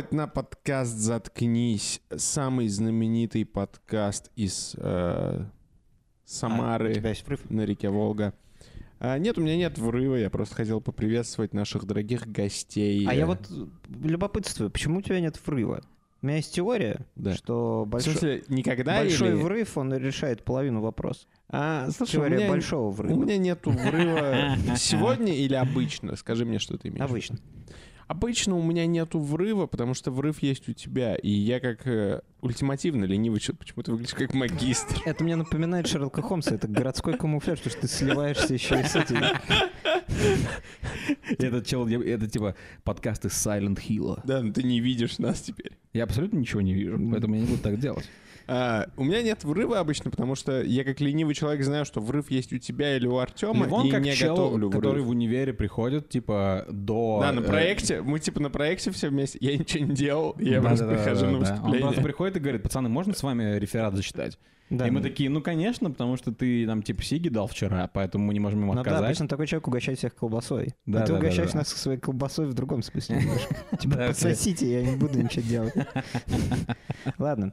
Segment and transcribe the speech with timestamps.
[0.00, 2.00] пожаловать на подкаст «Заткнись».
[2.16, 5.44] Самый знаменитый подкаст из э,
[6.24, 7.50] Самары А, у тебя есть врыв?
[7.50, 8.32] на реке Волга.
[8.98, 13.06] А, нет, у меня нет врыва, я просто хотел поприветствовать наших дорогих гостей.
[13.06, 13.50] А я вот
[13.90, 15.82] любопытствую, почему у тебя нет врыва?
[16.22, 17.34] У меня есть теория, Да.
[17.34, 21.26] что В большой, смысле, никогда большой или- врыв, он решает половину вопроса.
[21.48, 23.22] А, слушай, у Теория меня, большого у врыва.
[23.22, 26.16] меня нету врыва сегодня или обычно?
[26.16, 27.00] Скажи мне, что ты имеешь.
[27.02, 27.10] в.
[27.10, 27.38] Обычно.
[28.10, 31.14] Обычно у меня нету врыва, потому что врыв есть у тебя.
[31.14, 35.00] И я как э, ультимативно ленивый человек, почему ты выглядишь как магистр.
[35.06, 36.56] Это мне напоминает Шерлока Холмса.
[36.56, 39.22] Это городской камуфляж, потому что ты сливаешься еще и с этим.
[41.38, 44.18] Этот чел, это типа подкаст из Silent Hill.
[44.24, 45.78] Да, но ты не видишь нас теперь.
[45.92, 48.10] Я абсолютно ничего не вижу, поэтому я не буду так делать.
[48.52, 52.32] А, у меня нет врыва обычно, потому что я как ленивый человек знаю, что врыв
[52.32, 54.82] есть у тебя или у Артема, Левон и как не чел, готовлю врыв.
[54.82, 57.20] который в универе приходит, типа, до...
[57.22, 60.60] Да, на э, проекте, мы типа на проекте все вместе, я ничего не делал, я
[60.60, 61.04] просто да-да-да-да-да.
[61.04, 61.80] прихожу на Он выступление.
[61.80, 64.36] просто приходит и говорит, пацаны, можно с вами реферат зачитать?
[64.70, 68.26] Да, и мы такие, ну, конечно, потому что ты нам, типа, Сиги дал вчера, поэтому
[68.26, 69.04] мы не можем ему Ну да, отказать.
[69.04, 70.74] обычно такой человек угощает всех колбасой.
[70.86, 71.58] Да, а ты да, да, угощаешь да.
[71.58, 73.20] нас своей колбасой в другом смысле.
[73.80, 75.74] Типа, Да, пососите, я не буду ничего делать.
[77.18, 77.52] Ладно.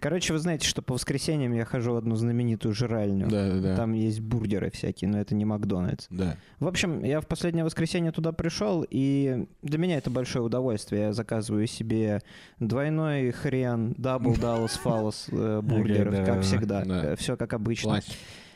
[0.00, 3.26] Короче, вы знаете, что по воскресеньям я хожу в одну знаменитую жральню.
[3.28, 3.76] Да, да, да.
[3.76, 6.06] Там есть бургеры всякие, но это не Макдональдс.
[6.10, 6.36] Да.
[6.60, 11.02] В общем, я в последнее воскресенье туда пришел, и для меня это большое удовольствие.
[11.02, 12.22] Я заказываю себе
[12.60, 16.42] двойной хрен, double даллас фалос э, бургеров, да, да, как да.
[16.58, 16.84] Всегда.
[16.84, 17.16] Да.
[17.16, 17.90] Все как обычно.
[17.90, 18.14] Классика.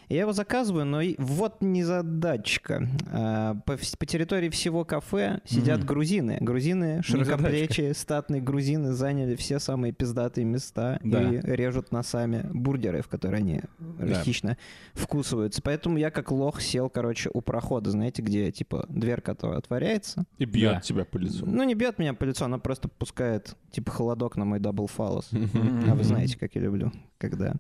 [0.08, 2.86] Я его заказываю, но вот незадачка.
[3.10, 5.86] А, По, по территории всего кафе сидят Мгм.
[5.86, 6.36] грузины.
[6.40, 11.22] Грузины, широкоплечие, статные грузины заняли все самые пиздатые места Да.
[11.22, 14.22] и режут носами бургеры, в которые они Да.
[14.22, 14.58] хищно
[14.92, 15.62] вкусываются.
[15.62, 20.24] Поэтому я как лох сел, короче, у прохода, знаете, где, типа, дверка то отворяется.
[20.36, 20.80] И бьет Да.
[20.80, 21.46] тебя по лицу.
[21.46, 25.30] Ну, не бьет меня по лицу, она просто пускает, типа, холодок на мой double фалос.
[25.32, 27.54] А вы знаете, как я люблю, когда...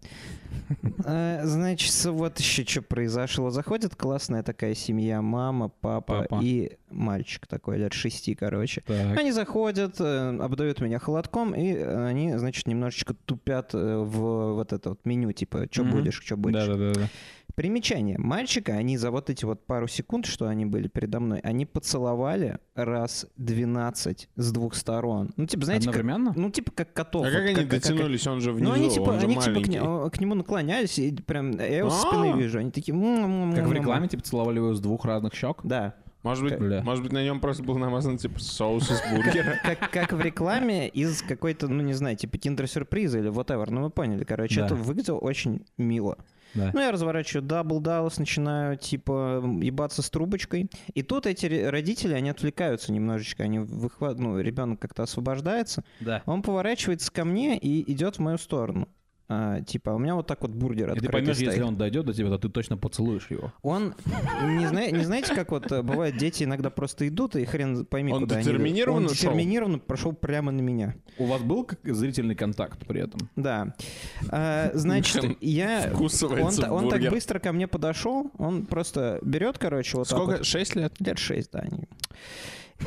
[1.04, 3.50] А, Значит, вот еще что произошло.
[3.50, 6.40] Заходит классная такая семья, мама, папа, Папа.
[6.42, 8.82] и мальчик такой, лет шести, короче.
[8.86, 9.18] Так.
[9.18, 14.90] Они заходят, э, обдают меня холодком, и они, значит, немножечко тупят э, в вот это
[14.90, 15.92] вот меню, типа, что Мгм.
[15.92, 16.66] будешь, что будешь.
[16.66, 17.08] Да-да-да.
[17.54, 18.16] Примечание.
[18.18, 22.58] Мальчика, они за вот эти вот пару секунд, что они были передо мной, они поцеловали
[22.74, 25.30] раз 12 с двух сторон.
[25.36, 26.32] Ну, типа, знаете, как- Одновременно?
[26.34, 27.22] ну, типа, как котов.
[27.22, 28.26] А Вот как они как- как- дотянулись?
[28.26, 29.70] Он же внизу, ну, они типа, он же они типа к, маленький.
[29.70, 32.10] не- к нему наклонялись, и прям я его со А.
[32.10, 32.58] спины вижу.
[32.58, 32.94] Они такие...
[33.54, 35.58] Как в рекламе, типа, целовали его с двух разных щек?
[35.64, 35.94] Да.
[36.22, 36.82] Может быть, Бля.
[36.84, 39.58] может быть, на нем просто был намазан типа соус из бургера.
[39.64, 43.68] Как, как в рекламе из какой-то, ну не знаю, типа киндер-сюрприза или whatever.
[43.68, 44.66] Ну вы поняли, короче, Да.
[44.66, 46.16] это выглядело очень мило.
[46.54, 46.70] Да.
[46.72, 50.70] Ну, я разворачиваю double Dallas, начинаю, типа, ебаться с трубочкой.
[50.94, 54.18] И тут эти родители, они отвлекаются немножечко, они выхват...
[54.18, 55.84] ну, ребенок как-то освобождается.
[56.00, 56.22] Да.
[56.26, 58.88] Он поворачивается ко мне и идет в мою сторону.
[59.34, 61.48] А, типа, у меня вот так вот бургер И ты поймешь, стоит.
[61.50, 63.52] если он дойдет до тебя, то ты точно поцелуешь его.
[63.62, 63.94] Он,
[64.42, 68.12] не, зна- не знаете, как вот э, бывает, дети иногда просто идут, и хрен пойми,
[68.12, 68.60] Он куда они идут.
[68.88, 70.94] Он детерминированно прошел прямо на меня.
[71.16, 73.30] У вас был как зрительный контакт при этом?
[73.36, 73.74] Да.
[74.28, 75.90] А, значит, я...
[75.94, 80.36] Он, он так быстро ко мне подошел, он просто берет, короче, вот так Сколько?
[80.38, 80.46] вот.
[80.46, 80.92] Шесть лет?
[81.00, 81.60] Лет шесть, да.
[81.60, 81.84] они.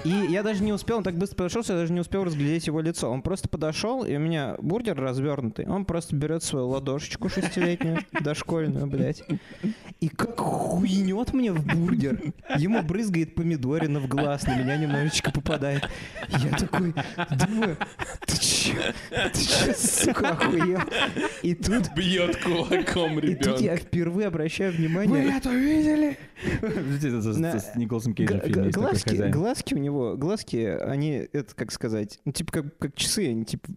[0.04, 2.68] И я даже не успел, он так быстро подошел, что я даже не успел разглядеть
[2.68, 3.10] его лицо.
[3.10, 5.66] Он просто подошел, и у меня бургер развернутый.
[5.68, 9.24] Он просто берет свою ладошечку шестилетнюю, дошкольную, блядь,
[10.00, 12.34] и как хуйнет мне в бургер.
[12.58, 15.88] Ему брызгает помидорина в глаз, на меня немножечко попадает.
[16.30, 16.94] Я такой
[17.48, 17.78] думаю,
[18.26, 18.94] ты че,
[19.34, 20.80] ты че, сука, охуел?
[21.42, 23.78] И тут Бьет кулаком и тут я ребенка.
[23.78, 25.38] впервые обращаю внимание.
[25.38, 26.18] это видели?
[26.44, 32.96] С Николасом Кейджем глазки у него, глазки, они, это как сказать, ну, типа как, как
[32.96, 33.70] часы, они типа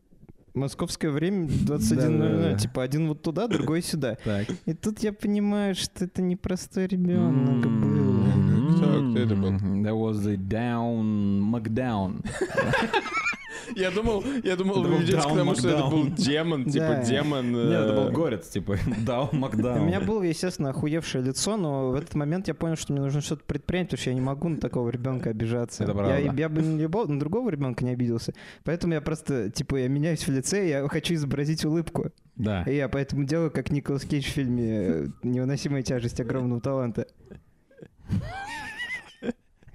[0.55, 2.59] московское время 21.00, Да-да-да.
[2.59, 4.17] типа один вот туда, другой сюда.
[4.25, 4.49] Так.
[4.67, 8.77] И тут я понимаю, что это не простой ребенок был.
[8.77, 9.51] Кто- кто это был?
[9.53, 12.25] That was the down, McDown.
[13.77, 16.09] Я думал, я думал, вы был ведете к тому, что это Макдаун.
[16.09, 17.53] был демон, типа демон.
[17.53, 18.73] Нет, это был э, горец, типа,
[19.07, 19.85] down, У McDown.
[19.87, 23.45] меня было, естественно, охуевшее лицо, но в этот момент я понял, что мне нужно что-то
[23.45, 25.85] предпринять, потому что я не могу на такого ребенка обижаться.
[25.85, 26.41] Это я, правда.
[26.41, 28.33] я бы на, любого- на другого ребенка не обиделся.
[28.65, 32.11] Поэтому я просто, типа, я меняюсь в лице, я хочу изобразить улыбку.
[32.37, 32.63] Да.
[32.63, 37.07] И я поэтому делаю, как Николас Кейдж в фильме «Невыносимая тяжесть огромного таланта».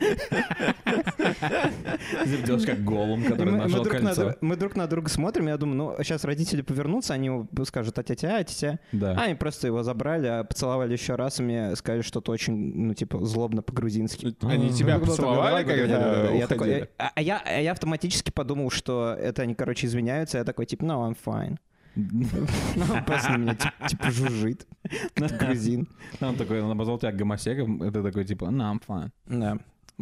[2.46, 4.36] Делаешь как голым, который мы, мы нашел друг на, кольцо.
[4.42, 8.80] мы друг на друга смотрим, я думаю, ну, сейчас родители повернутся, они скажут а-тя-тя, а-тя-тя.
[8.92, 9.12] А Да.
[9.24, 13.24] они просто его забрали, а поцеловали еще раз, и мне сказали что-то очень, ну, типа,
[13.26, 14.36] злобно по-грузински.
[14.42, 14.74] Они А.
[14.74, 16.30] тебя Ну, поцеловали, когда да, да, да.
[16.32, 16.90] я такой, уходили?
[16.98, 20.84] а, а я, а я автоматически подумал, что это они, короче, извиняются, я такой, типа,
[20.84, 21.58] no, I'm fine.
[21.96, 24.66] Ну, он просто на меня, типа, типа, жужжит,
[25.16, 25.88] как грузин.
[26.22, 29.10] Он такой, он обозвал тебя гомосеком, это такой типа, no, I'm fine.
[29.28, 29.58] Да.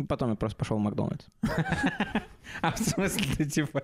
[0.07, 1.25] Потом я просто пошел в Макдональдс.
[2.61, 3.83] А в смысле, ты типа,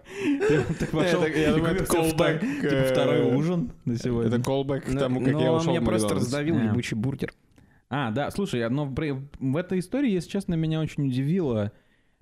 [0.78, 4.28] ты, пошел я думаю, это себе callback, втор- типа э, второй ужин на сегодня.
[4.36, 6.26] Это колбэк к тому, как Но я он ушел меня в просто Макдональдс.
[6.34, 6.64] раздавил, А.
[6.64, 7.34] ебучий бургер.
[7.90, 11.72] А, да, слушай, но при- в этой истории, если честно, меня очень удивило,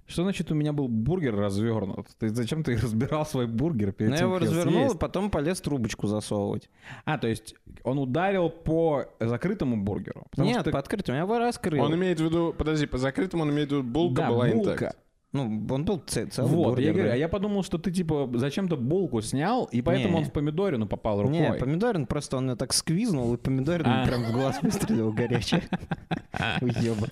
[0.08, 2.08] что значит у меня был бургер развернут?
[2.20, 4.96] Ты зачем ты разбирал свой бургер перед я тем, его как развернул, съесть?
[4.96, 6.70] и потом полез трубочку засовывать.
[7.06, 10.28] А, то есть он ударил по закрытому бургеру?
[10.38, 11.18] Нет, что- по открытому.
[11.18, 11.84] Я его раскрыл.
[11.84, 14.72] Он имеет в виду, подожди, по закрытому он имеет в виду, булка да, была булка.
[14.74, 14.98] интакт.
[15.34, 16.86] Ну, он был целый Вот, бургер.
[16.86, 17.14] я говорю, да.
[17.16, 20.24] а я подумал, что ты типа зачем-то булку снял, и поэтому Не.
[20.24, 21.38] он в помидорину попал рукой.
[21.40, 24.08] Не, помидорин просто он меня так сквизнул, и помидорин А.
[24.08, 25.62] прям в глаз выстрелил горячий.
[26.62, 27.10] Уебок.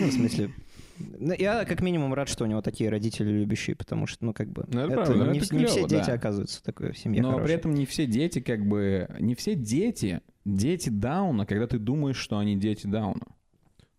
[0.00, 0.50] Ну, в смысле...
[1.18, 4.50] ну, Я как минимум рад, что у него такие родители любящие, потому что, ну, как
[4.50, 4.64] бы...
[4.68, 6.14] Ну, это правда, не, это вс- не все дети да.
[6.14, 7.46] оказываются в такой семье Но хорошей.
[7.46, 9.08] при этом не все дети как бы...
[9.18, 13.26] Не все дети дети Дауна, когда ты думаешь, что они дети Дауна.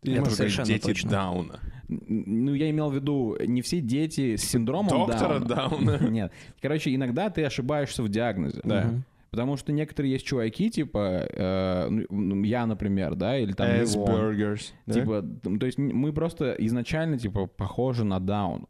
[0.01, 1.09] Ты не Это можешь говорить совершенно дети точно.
[1.09, 1.59] Дауна.
[1.87, 5.97] Ну, я имел в виду, не все дети с синдромом Доктора Дауна.
[5.97, 6.09] Дауна.
[6.09, 6.31] Нет.
[6.61, 8.61] Короче, иногда ты ошибаешься в диагнозе.
[8.63, 8.83] Да.
[8.85, 9.03] Мгм.
[9.33, 13.67] Потому что некоторые есть чуваки, типа, э, ну, я, например, да, или там.
[13.67, 14.73] Asperger's.
[14.85, 14.93] да?
[14.93, 15.25] Типа,
[15.59, 18.69] то есть мы просто изначально, типа, похожи на даунов.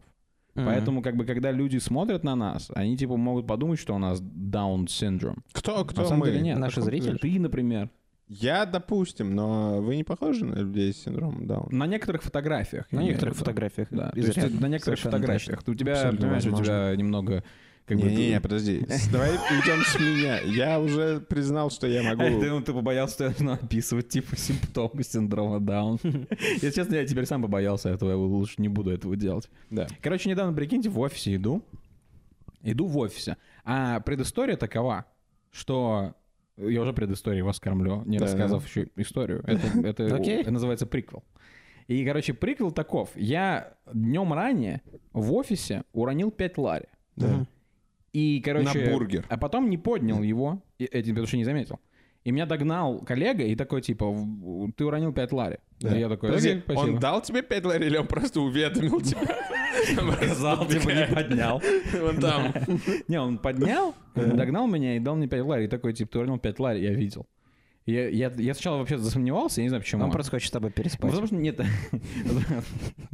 [0.54, 4.22] Поэтому, как бы, когда люди смотрят на нас, они, типа, могут подумать, что у нас
[4.22, 5.44] даун синдром.
[5.52, 6.28] Кто, кто На самом мы?
[6.28, 6.58] деле нет.
[6.58, 7.18] Наши зрители?
[7.18, 7.90] Ты, например.
[8.30, 11.78] Я, допустим, но вы не похожи на людей с синдромом Дауна.
[11.78, 12.90] На некоторых фотографиях.
[12.90, 13.90] На некоторых фотографиях.
[13.92, 14.62] Да, то есть изрядно.
[14.62, 15.64] на некоторых Совершенно фотографиях.
[15.68, 17.44] У тебя, Абсолютно понимаешь, у тебя немного...
[17.86, 18.86] Как бы, Не-не-не, ты- подожди.
[19.12, 20.40] Давай уйдем с меня.
[20.40, 22.24] Я уже признал, что я могу...
[22.40, 26.00] ты, ну, ты побоялся, что я начну описывать, типа, симптомы синдрома Даун.
[26.40, 29.50] Если честно, я теперь сам побоялся этого, я лучше не буду этого делать.
[29.70, 29.88] Да.
[30.02, 31.62] Короче, недавно, прикиньте, в офисе иду.
[32.62, 33.36] Иду в офисе.
[33.66, 35.06] А предыстория такова,
[35.52, 36.14] что...
[36.56, 39.44] Я уже предысторию вас кормлю, не Да, рассказав еще историю.
[39.48, 40.40] Это, это, Окей.
[40.40, 41.24] это называется приквел.
[41.88, 43.10] И, короче, приквел таков.
[43.16, 44.82] Я днем ранее
[45.12, 46.88] в офисе уронил 5 лари.
[47.16, 47.46] Да.
[48.14, 48.80] И, короче...
[48.86, 49.26] На бургер.
[49.28, 51.80] А потом не поднял его, этим, потому что не заметил.
[52.24, 55.58] И меня догнал коллега и такой, типа, «В- ты уронил 5 лари.
[55.82, 55.94] Да.
[55.94, 56.94] И я такой, Подожди, «Окей, спасибо».
[56.94, 59.36] он дал тебе 5 лари или он просто уведомил тебя?
[60.16, 61.62] Сказал, типа, не поднял.
[62.00, 62.54] Вон там.
[63.10, 65.66] Не, он поднял, догнал меня и дал мне 5 лари.
[65.66, 67.26] И такой, типа, ты уронил 5 лари, я видел.
[67.86, 70.06] Я, я, я сначала вообще засомневался, я не знаю почему.
[70.06, 71.12] Он просто хочет с тобой переспать.
[71.12, 71.60] Потому что нет.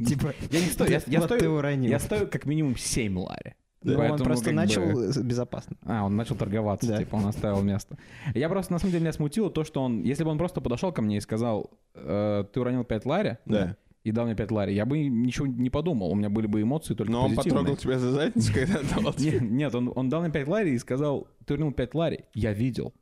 [0.06, 3.56] Типа, Я не стою, я, стою, я стою как минимум 7 лари.
[3.82, 5.76] Ну, он Поэтому просто как начал бы- э, безопасно.
[5.86, 6.98] А, он начал торговаться, Да.
[6.98, 7.96] типа, он оставил место.
[8.34, 10.02] Я просто, на самом деле, меня смутило то, что он...
[10.02, 13.76] Если бы он просто подошел ко мне и сказал, «Э, ты уронил 5 лари, Да.
[14.04, 16.94] и дал мне 5 лари, я бы ничего не подумал, у меня были бы эмоции
[16.94, 17.60] только Но он позитивные.
[17.60, 18.78] потрогал тебя за задницу, когда.
[19.18, 22.52] Нет, нет, он, он дал мне 5 лари и сказал, ты уронил 5 лари, я
[22.52, 22.92] видел.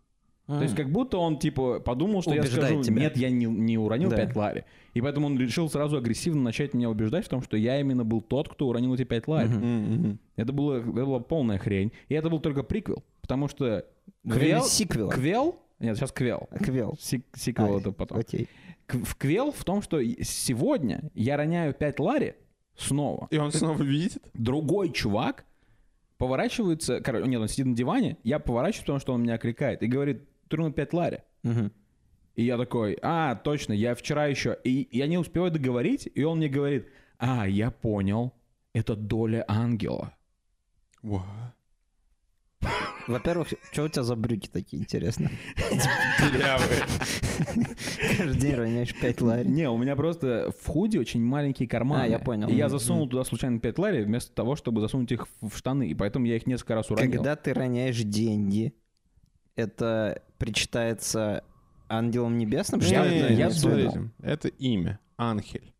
[0.48, 3.02] То есть как будто он, типа, подумал, что я Убеждает скажу, тебя.
[3.02, 4.16] нет, я не, не уронил Да.
[4.16, 4.64] 5 лари.
[4.94, 8.22] И поэтому он решил сразу агрессивно начать меня убеждать в том, что я именно был
[8.22, 9.48] тот, кто уронил эти 5 лари.
[9.48, 10.18] Мгм.
[10.36, 11.92] Это, было, это была полная хрень.
[12.08, 13.04] И это был только приквел.
[13.20, 13.84] Потому что
[14.24, 14.64] Время Квел...
[14.64, 15.10] сиквела.
[15.12, 15.56] Квел...
[15.80, 16.48] Нет, сейчас Квел.
[16.58, 16.96] Квел.
[16.98, 18.18] Сик- Сиквел А, это потом.
[18.18, 18.48] Окей.
[18.86, 22.36] К- В Квел в том, что сегодня я роняю 5 лари
[22.74, 23.28] снова.
[23.30, 24.22] И он снова видит?
[24.32, 25.44] Другой чувак
[26.16, 27.00] поворачивается...
[27.00, 30.22] Короче, нет, он сидит на диване, я поворачиваюсь, потому что он меня окликает и говорит,
[30.48, 31.22] ты ронул 5 лари.
[31.42, 31.72] Мгм.
[32.34, 34.56] И я такой, а, точно, я вчера еще...
[34.64, 36.86] И я не успеваю договорить, и он мне говорит,
[37.18, 38.32] а, я понял,
[38.72, 40.14] это доля ангела.
[43.08, 45.30] Во-первых, что у тебя за брюки такие, интересно?
[46.32, 46.82] Дырявые.
[48.18, 49.48] Каждый день роняешь 5 лари.
[49.48, 52.02] Не, у меня просто в худи очень маленькие карманы.
[52.02, 52.48] А, я понял.
[52.48, 55.88] И я засунул туда случайно 5 лари, вместо того, чтобы засунуть их в в штаны.
[55.88, 57.10] И поэтому я их несколько раз уронил.
[57.10, 58.74] Когда ты роняешь деньги,
[59.58, 61.42] это причитается
[61.88, 62.80] ангелом небесным?
[62.80, 63.32] Что Я- это?
[63.32, 64.98] я смотрите, это имя.
[65.16, 65.72] Анхель.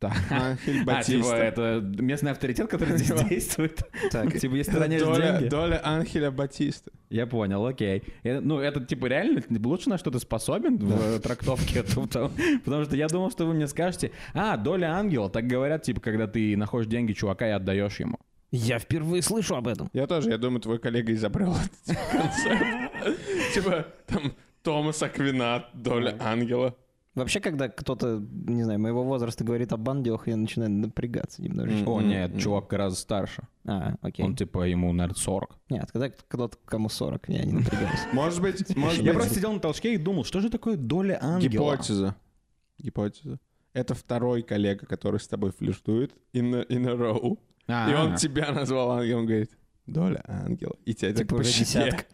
[0.00, 0.12] Да.
[0.30, 1.36] Анхель А, типа, Батиста.
[1.36, 3.82] это местный авторитет, который здесь действует.
[4.10, 5.48] Так, Типа, если ты Доля, деньги.
[5.50, 6.90] доля Анхеля Батиста.
[7.10, 8.02] Я понял, окей.
[8.22, 11.82] Это- Ну, это, типа, реально лучше на что ты способен в э, трактовке.
[11.94, 12.30] Потому
[12.64, 16.26] потому что я думал, что вы мне скажете, а, доля ангела, так говорят, типа, когда
[16.26, 18.18] ты находишь деньги чувака и отдаешь ему.
[18.50, 19.90] Я впервые слышу об этом.
[19.92, 22.64] Я тоже, я думаю, твой коллега изобрел этот концепт.
[23.54, 26.74] Типа, там, Томас Аквинат, доля ангела.
[27.16, 31.88] Вообще, когда кто-то, не знаю, моего возраста говорит об ангелах, я начинаю напрягаться немножечко.
[31.88, 33.42] О, нет, чувак гораздо старше.
[33.66, 34.24] А, окей.
[34.24, 35.58] Он типа ему, наверное, 40.
[35.70, 38.00] Нет, когда кто-то кому 40, я не напрягаюсь.
[38.12, 41.50] Может быть, может Я просто сидел на толчке и думал, что же такое доля ангела?
[41.50, 42.14] гипотеза.
[42.78, 43.38] Гипотеза.
[43.72, 47.38] Это второй коллега, который с тобой флиртует in a, in a row.
[47.68, 49.50] А, И он тебя назвал ангелом, говорит,
[49.86, 50.76] доля ангела.
[50.84, 51.64] И тебя Типа по уже щеке.
[51.64, 52.04] десятка.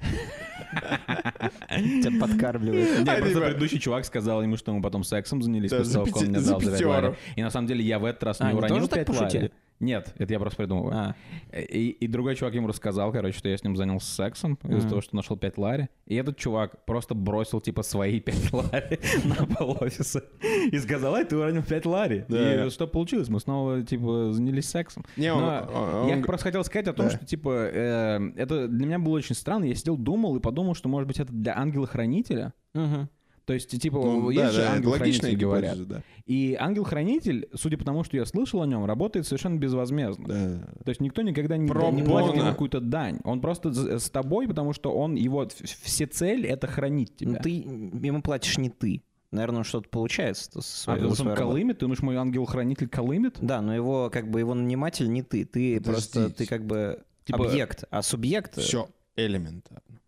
[1.71, 3.05] Тебя подкармливают.
[3.05, 6.07] Не, А, просто предыдущий чувак сказал ему, что мы потом сексом занялись, после за того,
[6.07, 7.15] как он мне за дал.
[7.37, 9.21] И на самом деле я в этот раз А, не они уронил тоже так 5
[9.21, 9.53] лари.
[9.79, 10.95] Нет, это я просто придумываю.
[10.95, 11.15] А,
[11.55, 14.89] И, и другой чувак ему рассказал, короче, что я с ним занялся сексом из-за Мгм.
[14.89, 15.89] того, что нашел 5 лари.
[16.07, 20.25] И этот чувак просто бросил, типа, свои 5 лари на пол офиса
[20.73, 22.25] и сказал, ай, ты уронил 5 лари.
[22.29, 22.67] Да.
[22.67, 23.29] И что получилось?
[23.29, 25.05] Мы снова, типа, занялись сексом.
[25.17, 27.17] Не, он- он- я он- просто хотел сказать о том, Да.
[27.17, 29.65] что, типа, э, это для меня было очень странно.
[29.65, 32.53] Я сидел, думал и подумал, что, может быть, это для ангела-хранителя.
[32.75, 33.09] мгм.
[33.47, 35.87] То есть, типа, Ну, есть да, же да, ангел-хранитель, говорят.
[35.87, 36.03] да.
[36.27, 40.27] И ангел-хранитель, судя по тому, что я слышал о нем, работает совершенно безвозмездно.
[40.27, 40.83] Да.
[40.85, 43.21] То есть никто никогда не, не платит ему какую-то дань.
[43.23, 45.47] Он просто с тобой, потому что он его
[45.83, 47.33] все цель это хранить тебя.
[47.35, 49.03] Ну, ты ему платишь не ты.
[49.31, 53.39] Наверное, он что-то получается со а потому что он колымет, ты думаешь, мой ангел-хранитель колымет?
[53.41, 55.45] Да, но его, как бы, его наниматель не ты.
[55.45, 56.45] Ты просто, Подождите.
[56.45, 58.57] ты как бы Типа- объект, а субъект...
[58.59, 60.01] Все элементарно.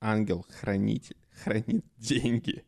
[0.00, 2.64] Ангел-хранитель хранит деньги.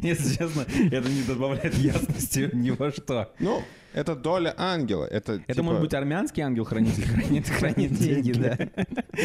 [0.00, 3.32] Если честно, это не добавляет ясности ни во что.
[3.38, 5.04] Ну, это доля ангела.
[5.06, 8.32] Это, Это типа, может быть армянский ангел-хранитель, хранит, хранит деньги.
[8.32, 8.56] да.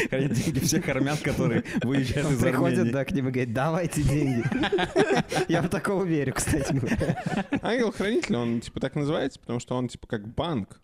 [0.10, 2.94] Хранит деньги всех армян, которые выезжают из Приходит, Армении.
[2.94, 4.44] да, к ним и говорит, давайте деньги.
[5.52, 6.80] Я в такого верю, кстати.
[7.62, 10.80] Ангел-хранитель, он типа так называется, потому что он типа как банк.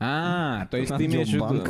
[0.00, 1.64] А, то есть ты имеешь в виду...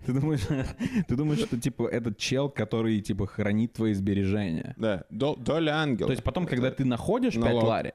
[0.06, 0.40] Ты думаешь,
[1.08, 4.74] ты думаешь, что типа этот чел, который типа хранит твои сбережения.
[4.76, 6.06] Да, до- доля ангела.
[6.08, 7.64] То есть потом, когда ты находишь 5 налог.
[7.64, 7.92] лари,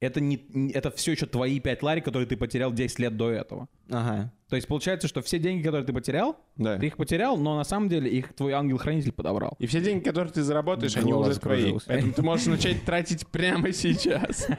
[0.00, 0.36] это, не,
[0.72, 3.68] это все еще твои 5 лари, которые ты потерял 10 лет до этого.
[3.90, 4.32] Ага.
[4.48, 6.78] То есть получается, что все деньги, которые ты потерял, Да.
[6.78, 9.56] ты их потерял, но на самом деле их твой ангел-хранитель подобрал.
[9.58, 11.74] И все деньги, которые ты заработаешь, они Голова уже твои.
[11.86, 14.48] Поэтому ты можешь начать тратить прямо сейчас.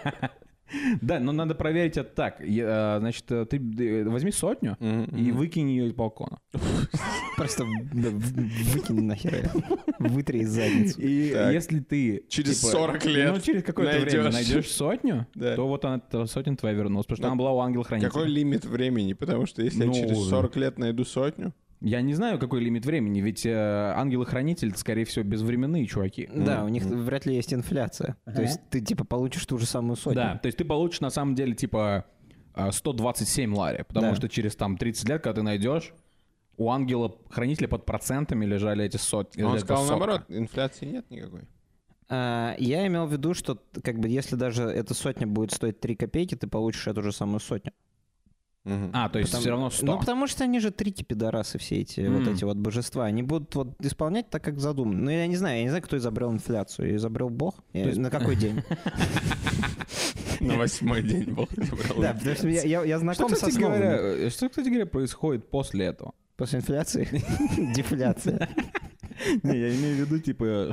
[1.02, 2.42] Да, но надо проверить это так.
[2.42, 6.40] Э, Значит, э, ты э, возьми сотню и выкинь ее из балкона.
[7.38, 9.52] Просто выкинь нахер.
[10.00, 11.02] Вытри из задницы.
[11.02, 12.24] И если ты...
[12.30, 16.76] Через типа, 40 лет Ну, через какое-то время найдешь сотню, то вот она, сотня твоя
[16.76, 18.10] вернулась, потому что она была у ангела-хранителя.
[18.10, 19.14] Какой лимит времени?
[19.14, 20.30] Потому что если Ну, я через да.
[20.30, 23.52] 40 лет найду сотню, Я не знаю, какой лимит времени, ведь э,
[23.96, 26.30] ангелы-хранители, скорее всего, безвременные чуваки.
[26.34, 28.18] Да, у них вряд ли есть инфляция.
[28.26, 30.16] То есть ты типа получишь ту же самую сотню.
[30.16, 32.06] Да, то есть ты получишь на самом деле типа
[32.54, 34.16] э, 127 лари, потому Да.
[34.16, 35.94] что через там 30 лет, когда ты найдешь,
[36.58, 39.42] у ангела-хранителя под процентами лежали эти сотни.
[39.42, 39.98] он сказал сотка.
[39.98, 41.42] наоборот, инфляции нет никакой.
[42.10, 45.96] А, я имел в виду, что как бы если даже эта сотня будет стоить 3
[45.96, 47.72] копейки, ты получишь эту же самую сотню.
[48.64, 48.92] Мгм.
[48.94, 49.86] А, то есть Потому- все равно 100.
[49.88, 52.34] Ну, потому что они же трики пидорасы, все эти вот М.
[52.34, 53.06] эти вот божества.
[53.06, 55.00] Они будут вот исполнять так, как задумано.
[55.02, 56.90] Ну, я не знаю, я не знаю, кто изобрел инфляцию.
[56.90, 57.56] Ее изобрел Бог?
[57.74, 58.62] Я- есть- На какой день?
[60.40, 62.02] На восьмой день Бог забрал.
[62.02, 62.64] Да, потому что я-
[63.00, 66.14] знаком со говоря, э, что, кстати говоря, происходит после этого?
[66.38, 67.08] После инфляции?
[67.76, 68.50] Дефляция.
[69.44, 70.72] Не, я имею в виду, типа, э,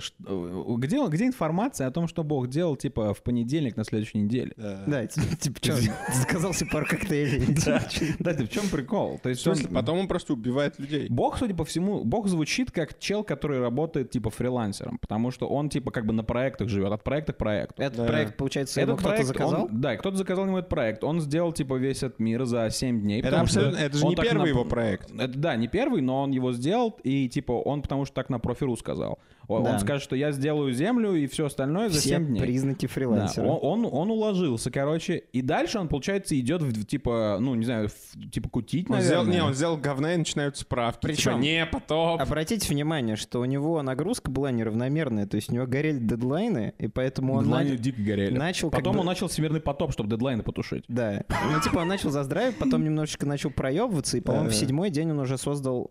[0.78, 4.52] где, где информация о том, что Бог делал, типа, в понедельник на следующей неделе?
[4.56, 4.84] Да.
[4.86, 5.76] Да, ти- типа, что,
[6.14, 7.56] заказал себе пару коктейлей.
[8.18, 9.18] Да, ты в чем прикол?
[9.22, 11.06] То есть потом он просто убивает людей.
[11.08, 15.68] Бог, судя по всему, Бог звучит как чел, который работает, типа, фрилансером, потому что он,
[15.68, 17.82] типа, как бы на проектах живет, от проекта к проекту.
[17.82, 18.06] Этот Да.
[18.06, 19.68] проект, получается, его Этот кто-то заказал?
[19.70, 21.04] да, кто-то заказал ему этот проект.
[21.04, 23.20] Он сделал, типа, весь этот мир за 7 дней.
[23.22, 25.10] Это абсолютно, это же не первый на- его проект.
[25.12, 28.40] Это, да, не первый, но он его сделал, и, типа, он потому что так на
[28.40, 29.18] профиру сказал.
[29.48, 29.72] О- Да.
[29.74, 32.40] Он скажет, что я сделаю землю и все остальное за Все 7 дней.
[32.40, 33.46] признаки Да, фрилансера.
[33.46, 37.88] он, он, он уложился, короче, и дальше он, получается, идет в, типа, ну, не знаю,
[37.88, 41.00] в- типа кутить, Он сделал, не, он сделал говна и начинают справки.
[41.02, 42.20] Причем- Типа, не, потоп.
[42.20, 46.88] Обратите внимание, что у него нагрузка была неравномерная, то есть у него горели дедлайны, и
[46.88, 48.36] поэтому он Дедлайны на- дико горели.
[48.36, 50.84] начал Потом бы- он начал всемирный потоп, чтобы дедлайны потушить.
[50.88, 51.24] Да.
[51.50, 55.20] Ну, типа, он начал заздравить, потом немножечко начал проебываться, и, по-моему, в седьмой день он
[55.20, 55.90] уже создал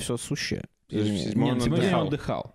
[0.00, 0.64] все сущее.
[0.90, 2.40] Седьмой он на седьмой день он отдыхал.
[2.40, 2.54] отдыхал.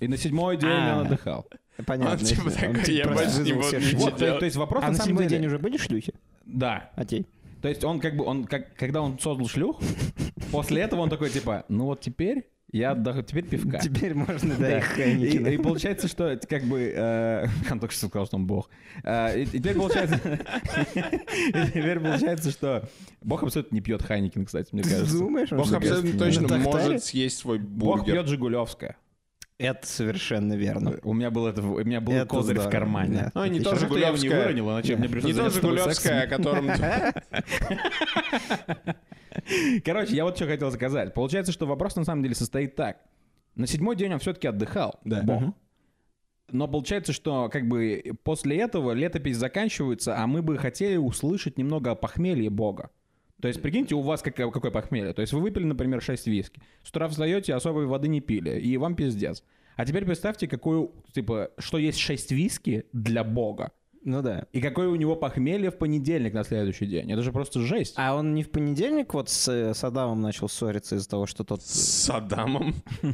[0.00, 0.98] И на седьмой день А.
[1.00, 1.46] он отдыхал.
[1.86, 2.12] Понятно.
[2.12, 4.38] Он типа он такой, типа я просто больше не буду ничего то, делать.
[4.38, 5.38] то есть вопрос А на седьмой деле...
[5.38, 6.14] день уже были шлюхи?
[6.44, 6.90] Да.
[6.94, 7.26] Окей.
[7.62, 9.80] То есть он как бы, он как, когда он создал шлюх,
[10.52, 13.78] после этого он такой, типа, ну вот теперь я отдохну, теперь пивка.
[13.78, 16.92] Теперь можно, да, их И, и получается, что это как бы...
[16.94, 18.68] э, он только что сказал, что он бог.
[19.02, 20.14] Э, и, и теперь получается...
[20.94, 22.88] и теперь получается, что
[23.22, 25.18] бог абсолютно не пьет Хайникин, кстати, мне Ты кажется.
[25.18, 25.50] думаешь?
[25.50, 28.14] Бог абсолютно на точно может съесть свой Бог бургер.
[28.14, 28.96] пьет Жигулевская.
[29.58, 30.98] Это совершенно верно.
[31.02, 33.30] У меня был, это, в- у меня был Это козырь в здорово, кармане.
[33.34, 33.42] да.
[33.42, 34.44] А, не то Хорошо, что я его не Жигулевская.
[34.46, 36.70] выронил, иначе мне пришлось Не то Жигулевская, о котором...
[39.84, 41.14] Короче, я вот что хотел сказать.
[41.14, 42.98] Получается, что вопрос на самом деле состоит так.
[43.54, 44.98] На седьмой день он все-таки отдыхал.
[45.04, 45.22] Да.
[45.22, 45.54] Бог.
[46.52, 51.92] Но получается, что как бы после этого летопись заканчивается, а мы бы хотели услышать немного
[51.92, 52.90] о похмелье Бога.
[53.40, 55.14] То есть, прикиньте, у вас какое, какое похмелье.
[55.14, 56.60] То есть вы выпили, например, 6 виски.
[56.82, 59.42] С утра встаете, особой воды не пили, и вам пиздец.
[59.76, 63.72] А теперь представьте, какую, типа, что есть 6 виски для Бога.
[64.02, 64.46] Ну да.
[64.52, 67.12] И какое у него похмелье в понедельник на следующий день.
[67.12, 67.94] Это же просто жесть.
[67.96, 71.62] А он не в понедельник вот с э, Саддамом начал ссориться из-за того, что тот...
[71.62, 72.74] С Адамом.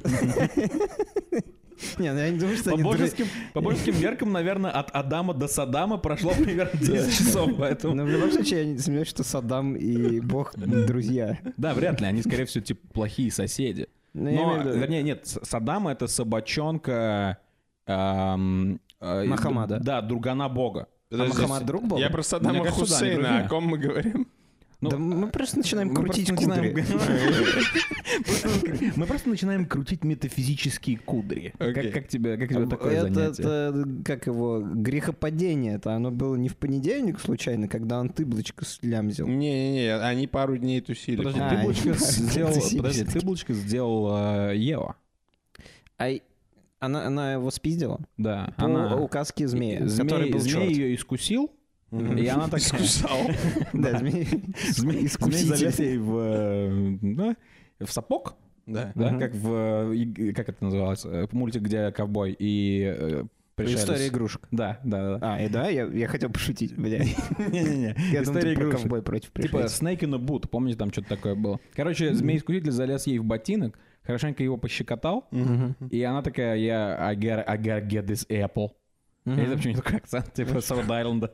[1.99, 2.83] Не, ну я не думаю, что По они...
[2.85, 7.95] дру- божеским, по божеским меркам, наверное, от Адама до Садама прошло примерно 10 часов, поэтому...
[7.95, 11.39] Но в любом случае, я не сомневаюсь, что Саддам и Бог друзья.
[11.59, 13.89] Да, вряд ли, они, скорее всего, типа плохие соседи.
[14.15, 17.39] Ну, Но, вернее, нет, С- Саддам— это собачонка...
[17.87, 19.79] эм, Махамада.
[19.81, 20.89] Да, другана бога.
[21.13, 22.01] А Махамад друг Бога?
[22.01, 23.15] Я про Саддама Мне кажется, да, Хусейна.
[23.23, 23.45] друзья.
[23.45, 24.27] О ком мы говорим?
[24.81, 26.83] Ну, Да мы просто начинаем мы крутить просто кудри.
[26.83, 31.55] Просто- Мы просто начинаем крутить метафизические кудри.
[31.59, 33.43] Как тебе как тебе такое Это, занятие?
[33.43, 35.77] это, как его, грехопадение.
[35.77, 39.27] Это оно было не в понедельник случайно, когда он тыблочко слямзил.
[39.27, 41.17] Не-не-не, они пару дней тусили.
[41.17, 43.05] Подожди, А, ты они булочка правильно сделал, подожди,
[44.15, 44.97] э, Ева.
[45.99, 46.11] А
[46.87, 48.01] она, она его спиздила?
[48.17, 48.97] Да, По она...
[48.97, 50.71] указке змея, Змей, который был змей черт.
[50.71, 51.51] ее искусил,
[51.93, 52.59] и она такая...
[52.61, 53.19] Искусал.
[53.73, 54.27] Да, змей.
[54.77, 57.37] Залез ей в, э, да,
[57.81, 58.35] в сапог,
[58.67, 58.93] Да.
[58.95, 59.93] да, как в...
[59.95, 61.05] э, Как это называлось?
[61.05, 63.23] э, Мультик, где ковбой и
[63.55, 63.81] пришелец.
[63.81, 64.49] История игрушек.
[64.51, 65.35] Да, да, да.
[65.35, 66.99] А, и да, я, я хотел пошутить, бля.
[67.39, 67.95] Не-не-не.
[68.13, 68.81] Я думал, История про игрушек.
[68.83, 69.83] ковбой против Типа пришельцев.
[69.83, 71.61] Snake in a Boot, помните, там что-то такое было.
[71.75, 75.75] Короче, змей-искуситель залез ей в ботинок, хорошенько его пощекотал, Мгм.
[75.91, 78.71] и она такая, я I gotta, I gotta get this apple.
[79.25, 81.33] Я не знаю, почему не такой акцент, типа с Род-Айленда.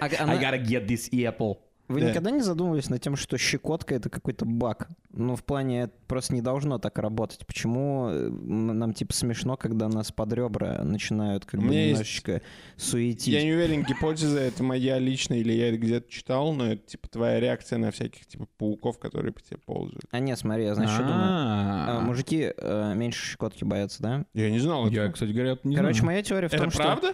[0.00, 1.56] А I gotta get this apple.
[1.86, 2.10] Вы Да.
[2.10, 4.88] никогда не задумывались над тем, что щекотка это какой-то баг?
[5.10, 7.46] Ну, в плане, это просто не должно так работать.
[7.46, 12.40] Почему э, нам типа смешно, когда нас под ребра начинают как бы меня есть- немножечко
[12.76, 13.28] суетить?
[13.28, 17.06] Я не уверен, гипотеза это моя личная или я это где-то читал, но это типа
[17.08, 20.04] твоя реакция на всяких типа пауков, которые по тебе ползают.
[20.10, 21.20] А нет, смотри, я знаешь, что думаю?
[21.22, 24.24] А, А, мужики э, меньше щекотки боятся, да?
[24.32, 26.82] Я не знал Я, кстати говоря, не Короче, моя теория в Это том, что...
[26.82, 27.12] правда?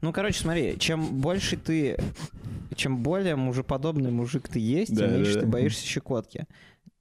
[0.00, 1.96] Ну, короче, смотри, чем больше ты...
[2.74, 5.40] Чем более мужеподобный мужик ты есть, Да, тем да, меньше да.
[5.40, 6.46] ты боишься щекотки.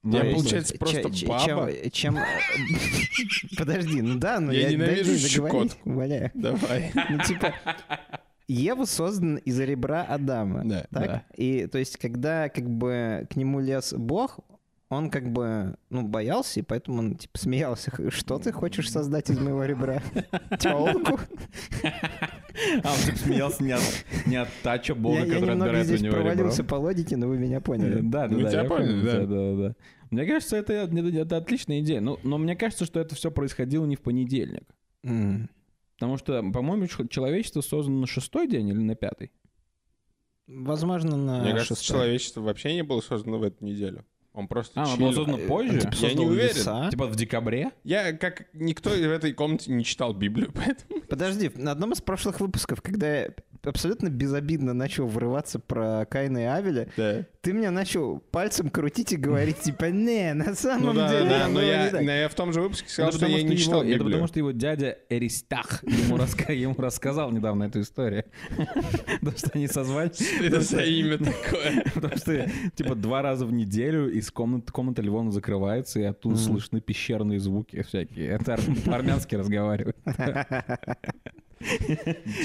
[0.03, 1.71] Я, То есть, получается, просто че- баба.
[1.91, 2.15] Чем...
[2.15, 2.17] чем-
[3.57, 4.71] Подожди, ну да, ну Я я...
[4.71, 5.77] ненавижу щекотку.
[5.89, 6.31] умоляю.
[6.33, 6.91] Давай.
[7.09, 7.53] Ну, типа,
[8.47, 10.63] Ева создана из ребра Адама.
[10.65, 11.05] Да, так?
[11.05, 11.23] да.
[11.37, 14.39] И то есть, когда как бы к нему лез Бог,
[14.89, 17.91] он как бы, ну, боялся, и поэтому он, типа, смеялся.
[18.09, 20.01] Что ты хочешь создать из моего ребра?
[20.59, 21.19] Телку?
[22.83, 23.81] А, он типа смеялся не от,
[24.27, 26.29] не от тача бога, Я, я который немного отбирает у здесь него ребро.
[26.31, 28.01] провалился по логике, но вы меня Э, поняли.
[28.01, 28.49] Да, да, Мы да.
[28.49, 29.25] тебя я поняли, понял, да.
[29.25, 29.75] да, да, да.
[30.11, 32.01] Мне кажется, это, это, это отличная идея.
[32.01, 34.63] Ну, но мне кажется, что это все происходило не в понедельник.
[35.03, 35.49] М.
[35.95, 39.31] Потому что, по-моему, человечество создано на шестой день или на пятый.
[40.47, 41.95] Возможно, на Мне кажется, шестой.
[41.97, 44.03] человечество вообще не было создано в эту неделю.
[44.33, 44.97] Он просто А, чилил.
[45.07, 45.79] было создано Э, позже?
[45.81, 46.55] типа, Я не создал уверен.
[46.55, 46.87] леса.
[46.89, 47.71] Типа в декабре?
[47.83, 51.01] Я, как никто в этой комнате, не читал Библию, поэтому...
[51.09, 53.29] Подожди, на одном из прошлых выпусков, когда я
[53.63, 57.25] абсолютно безобидно начал врываться про Кайна и Авеля, Да.
[57.41, 61.45] ты меня начал пальцем крутить и говорить, типа, не, на самом Ну да, деле да,
[61.45, 62.01] оно но не я, так».
[62.01, 63.89] но я в том же выпуске сказал, Это что потому, я не его- читал это
[63.91, 64.05] Библию.
[64.05, 68.25] потому, что его дядя Эристах ему, раска- ему рассказал недавно эту историю.
[69.19, 70.11] Потому что они созвали.
[70.45, 71.83] Это за имя такое.
[71.93, 76.81] Потому что, типа, два раза в неделю из комнаты, комната Львона закрывается, и оттуда слышны
[76.81, 78.27] пещерные звуки всякие.
[78.29, 79.97] Это ар- по-армянски разговаривают.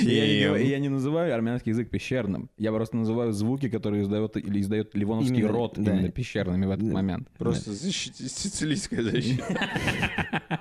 [0.03, 2.51] Я не говорю- я не называю армянский язык пещерным.
[2.59, 5.93] Я просто называю звуки, которые издает или издает Ливоновский Именно, род да.
[5.95, 6.95] именно пещерными в этот Да.
[6.95, 7.29] момент.
[7.39, 9.45] Просто защити- сицилийская защита.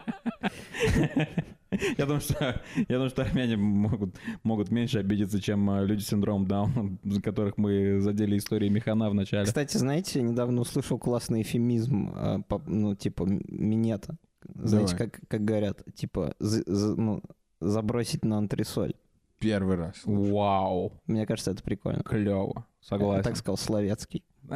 [1.97, 6.07] Я думаю, что, я думаю, что армяне могут, могут меньше обидеться, чем э, люди с
[6.07, 9.45] синдромом Дауна, за которых мы задели истории Механа в начале.
[9.45, 12.37] Кстати, знаете, недавно услышал классный эфемизм, э,
[12.67, 14.15] ну, типа, минета.
[14.53, 15.09] Знаете, Давай.
[15.09, 17.21] как, как говорят, типа, за- за- ну,
[17.69, 18.93] забросить на антресоль.
[19.39, 19.95] Первый раз.
[20.05, 22.03] Вау, Мне кажется, это прикольно.
[22.03, 23.23] клево, Я согласен.
[23.23, 24.23] так сказал, словецкий.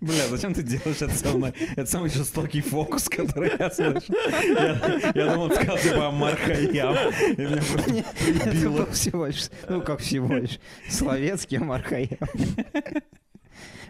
[0.00, 1.52] Бля, зачем ты делаешь это со мной?
[1.76, 4.12] Это самый жестокий фокус, который я слышу.
[4.12, 6.94] Я, я думал, ты сказал, типа, Мархаям.
[7.36, 8.76] И меня просто Это прибило.
[8.78, 12.18] был всего лишь, ну как всего лишь, словецкий Амар Хайям.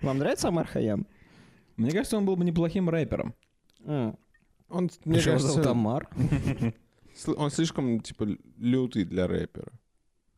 [0.02, 1.06] Вам нравится Амар Хайям?
[1.76, 3.34] Мне кажется, он был бы неплохим рэпером.
[3.84, 4.16] М.
[4.68, 6.08] Он, мне Его кажется, зовут Амар.
[7.36, 9.72] он слишком, типа, лютый для рэпера.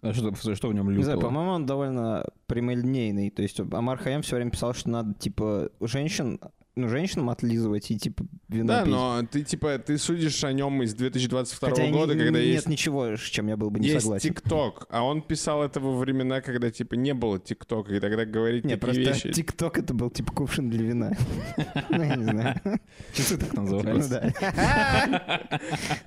[0.01, 1.31] А что, что в нем Не знаю, лютого?
[1.31, 3.31] по-моему, он довольно прямолинейный.
[3.31, 6.39] То есть Амар Хаям все время писал, что надо, типа, женщин,
[6.79, 8.91] ну, женщинам отлизывать и, типа, вино Да, пить.
[8.93, 12.69] но ты, типа, ты судишь о нем из 2022 Хотя года, не- когда нет есть
[12.69, 14.29] ничего, с чем я был бы не есть согласен.
[14.31, 18.65] ТикТок, а он писал это во времена, когда, типа, не было ТикТока, и тогда говорить
[18.65, 19.33] Не, такие просто вещи...
[19.37, 21.13] ТикТок это был типа кувшин для вина.
[21.91, 22.61] Ну, я не знаю.
[23.15, 24.33] Часы так Ну называются.
[24.41, 25.41] да.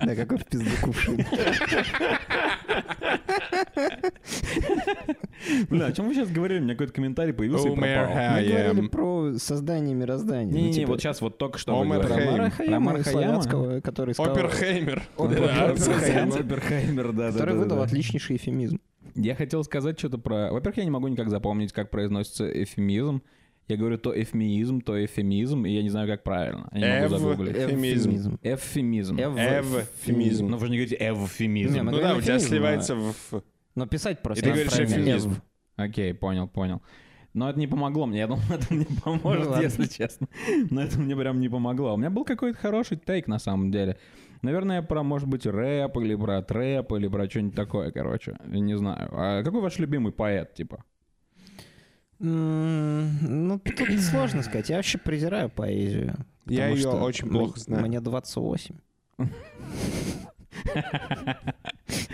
[0.00, 1.24] Да, какой в пизду кувшин.
[5.70, 6.60] Бля, о чем вы сейчас говорили?
[6.60, 8.08] У меня какой-то комментарий появился и пропал.
[8.08, 10.52] Мы говорили про создание мироздания.
[10.52, 12.50] Ну, Не-не-не, типа, вот сейчас вот только что вы Омер говорили.
[12.50, 13.02] Хайяма?
[13.02, 14.32] Славянского, который сказал...
[14.32, 15.02] Оперхеймер.
[15.16, 17.12] Оперхеймер.
[17.12, 17.32] да, да.
[17.32, 17.84] Который да, выдал да.
[17.84, 18.80] отличнейший эфемизм.
[19.14, 20.52] Я хотел сказать что-то про...
[20.52, 23.22] Во-первых, я не могу никак запомнить, как произносится эфемизм.
[23.68, 26.68] Я говорю то эфемизм, то эфемизм, и я не знаю, как правильно.
[26.72, 27.56] Я не могу загуглить.
[27.56, 28.38] Эфемизм.
[28.42, 29.16] Эвфемизм.
[29.16, 30.48] Эвфемизм.
[30.48, 31.74] Ну вы же не говорите эвфемизм.
[31.74, 33.42] Не, мы Ну да, у тебя сливается в...
[33.74, 34.94] Но писать просто И ты говоришь правильно.
[34.94, 35.30] эфемизм.
[35.32, 35.42] Эв.
[35.76, 36.82] Окей, понял, понял.
[37.34, 38.18] Но это не помогло мне.
[38.18, 40.28] Я думал, это мне поможет, Ну если честно.
[40.70, 41.94] Но это мне прям не помогло.
[41.94, 43.96] У меня был какой-то хороший тейк на самом деле.
[44.42, 48.36] Наверное, про, может быть, рэп, или про трэп, или про что-нибудь такое, короче.
[48.44, 49.08] Я Не знаю.
[49.12, 50.84] А какой ваш любимый поэт, типа?
[52.18, 54.68] Ну, тут сложно сказать.
[54.68, 56.14] Я вообще презираю поэзию.
[56.46, 57.86] Я ее очень плохо знаю.
[57.86, 58.76] Мне 28.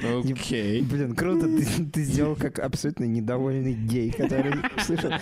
[0.02, 0.82] Окей.
[0.82, 1.46] Блин, круто,
[1.92, 5.12] ты, сделал как абсолютно недовольный гей, который слышал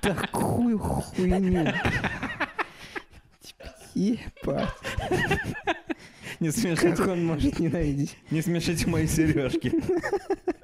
[0.00, 1.72] такую хуйню.
[3.94, 4.68] Ебать,
[6.38, 8.16] Не смешите, как он может ненавидеть.
[8.30, 9.72] не смешите мои сережки.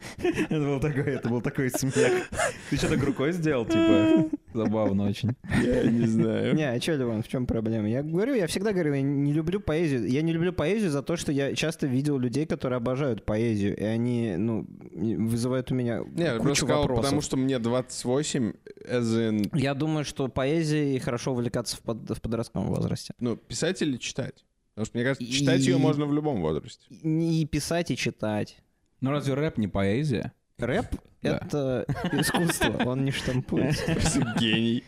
[0.18, 2.28] Это был такой, это был такой смех.
[2.70, 4.28] Ты что так рукой сделал, типа?
[4.54, 5.30] Забавно очень.
[5.62, 6.54] Я не знаю.
[6.54, 7.88] Не, а что, Ливан, в чем проблема?
[7.88, 10.08] Я говорю, я всегда говорю, я не люблю поэзию.
[10.08, 13.82] Я не люблю поэзию за то, что я часто видел людей, которые обожают поэзию, и
[13.84, 17.04] они, ну, вызывают у меня Не, кучу сказал, вопросов.
[17.04, 18.52] потому что мне 28,
[18.88, 23.12] as in, Я думаю, что поэзией хорошо увлекаться в, под- в подростковом возрасте.
[23.20, 24.44] ну, писать или читать?
[24.74, 26.84] Потому что, мне кажется, И- читать ее можно в любом возрасте.
[26.90, 28.58] И писать, и читать.
[29.00, 30.32] Ну разве рэп не поэзия?
[30.58, 30.86] Рэп—
[31.22, 33.84] это искусство, он не штампуется.
[33.92, 34.84] Просто гений.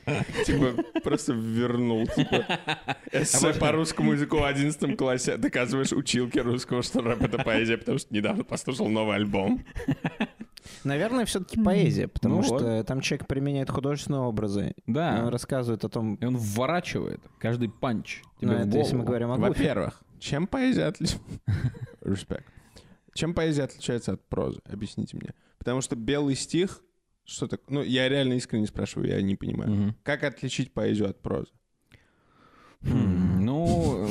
[0.46, 2.46] Типа, просто вернул, типа,
[3.12, 5.36] эссе по русскому языку в 11 классе.
[5.36, 9.62] Доказываешь училке русского, что рэп— это поэзия, потому что недавно послушал новый альбом.
[10.84, 14.74] Наверное, все-таки поэзия, потому Ну что там человек применяет художественные образы.
[14.86, 15.22] Да.
[15.24, 19.04] Он рассказывает о том, И он вворачивает каждый панч тебе ну, в это если мы
[19.04, 19.06] голову.
[19.06, 19.36] говорим о.
[19.36, 21.22] Во-первых, чем поэзия отличается...
[22.02, 22.46] Респект.
[23.18, 24.60] Чем поэзия отличается от прозы?
[24.64, 25.34] Объясните мне.
[25.58, 26.84] Потому что белый стих...
[27.24, 27.62] Что так?
[27.68, 29.70] Ну, я реально искренне спрашиваю, я не понимаю.
[29.72, 29.96] Мгм.
[30.04, 31.50] Как отличить поэзию от прозы?
[32.82, 34.06] Хм, Ну...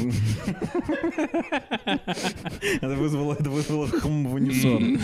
[1.86, 5.00] Это вызвало, это вызвало хм в унисон.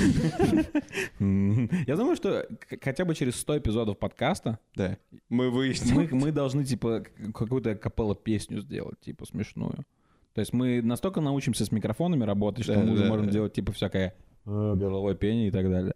[1.88, 2.46] Я думаю, что
[2.82, 4.98] хотя бы через 100 эпизодов подкаста Да.
[5.30, 6.10] Мы выяснили.
[6.12, 9.86] мы, мы должны, типа, какую-то капелла песню сделать, типа, смешную.
[10.34, 13.32] То есть мы настолько научимся с микрофонами работать, что Да, мы уже да, можем да.
[13.32, 14.15] делать, типа, всякое
[14.46, 15.93] э, горловое пение и так далее.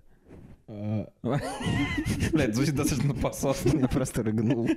[0.67, 3.79] Блядь, звучит достаточно пососно.
[3.79, 4.67] я просто рыгнул.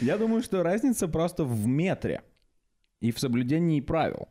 [0.00, 2.22] Я думаю, что разница просто в метре
[3.00, 4.28] и в соблюдении правил.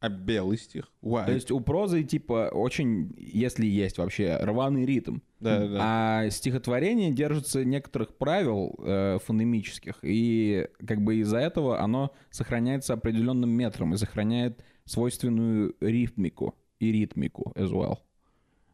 [0.00, 0.92] А белый стих?
[1.02, 1.24] Why?
[1.24, 5.18] То есть у прозы, типа, очень, если есть вообще, рваный ритм.
[5.40, 5.78] Да, да.
[5.80, 13.50] А стихотворение держится некоторых правил э, фонемических, и как бы из-за этого оно сохраняется определенным
[13.50, 17.98] метром и сохраняет свойственную ритмику и ритмику as well.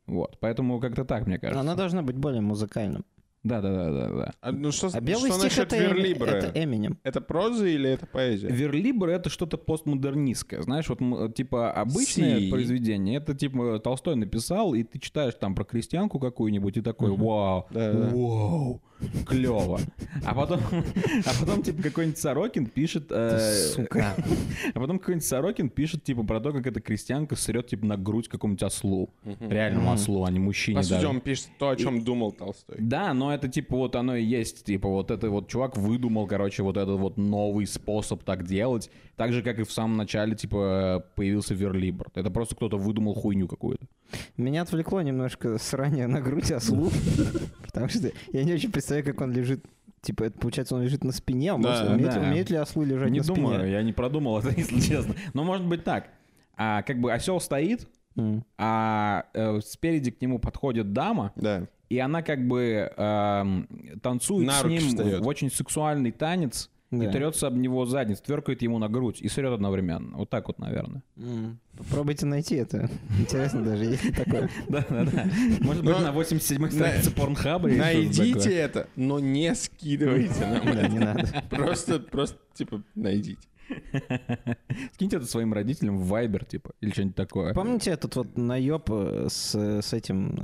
[0.06, 1.60] Вот, поэтому как-то так, мне кажется.
[1.60, 3.04] Она должна быть более музыкальным.
[3.44, 4.32] Да-да-да-да-да.
[4.40, 6.30] А, ну что, А белый что стих насчет это, верлибра?
[6.30, 6.98] это Эминем.
[7.02, 8.48] Это проза или это поэзия?
[8.48, 10.62] Верлибр— это что-то постмодернистское.
[10.62, 12.50] Знаешь, вот типа обычное Си.
[12.50, 17.66] произведение, это типа Толстой написал, и ты читаешь там про крестьянку какую-нибудь, и такой, вау,
[17.70, 18.10] Да-да.
[18.14, 18.80] вау,
[19.26, 19.80] клево.
[20.24, 20.60] А потом,
[21.26, 23.06] а потом типа какой-нибудь Сорокин пишет...
[23.10, 24.14] э, Сука.
[24.74, 28.28] А потом какой-нибудь Сорокин пишет типа про то, как эта крестьянка срет типа на грудь
[28.28, 29.10] какому-нибудь ослу.
[29.40, 31.08] Реальному ослу, а не мужчине По сути, даже.
[31.08, 32.76] он пишет то, о чем думал Толстой.
[32.78, 36.62] Да, но это типа вот оно и есть, типа вот это вот чувак выдумал, короче,
[36.62, 38.90] вот этот вот новый способ так делать,
[39.22, 42.08] так же, как и в самом начале, типа, появился верлибр.
[42.16, 43.86] Это просто кто-то выдумал хуйню какую-то.
[44.36, 46.90] Меня отвлекло немножко срание на грудь ослу,
[47.64, 49.64] потому что я не очень представляю, как он лежит.
[50.00, 51.52] Типа, это получается, он лежит на спине.
[51.52, 52.20] а Да, может, умеют, да.
[52.20, 53.72] умеют ли ослы лежать Не на думаю, спине?
[53.72, 55.14] я не продумал это, если честно.
[55.34, 56.08] Но может быть так.
[56.56, 58.44] А как бы осел стоит, М.
[58.58, 61.68] а э, спереди к нему подходит дама, Да.
[61.88, 63.68] и она как бы эм,
[64.02, 65.20] танцует На с ним встает.
[65.20, 66.68] в очень сексуальный танец,
[67.00, 67.12] и Да.
[67.12, 70.16] трется об него задницу, тверкает ему на грудь и срет одновременно.
[70.18, 71.02] Вот так вот, наверное.
[71.16, 71.58] М.
[71.76, 72.90] Попробуйте найти это.
[73.18, 74.50] Интересно даже, есть ли такое.
[74.68, 75.26] Да, да, да.
[75.60, 81.28] Может быть, на 87-й странице порнхаба Найдите это, но не скидывайте нам Да, не надо.
[81.50, 83.40] Просто, просто, типа, найдите.
[84.94, 87.54] Скиньте это своим родителям в Viber, типа, или что-нибудь такое.
[87.54, 90.36] Помните этот вот наеб э, с, с этим,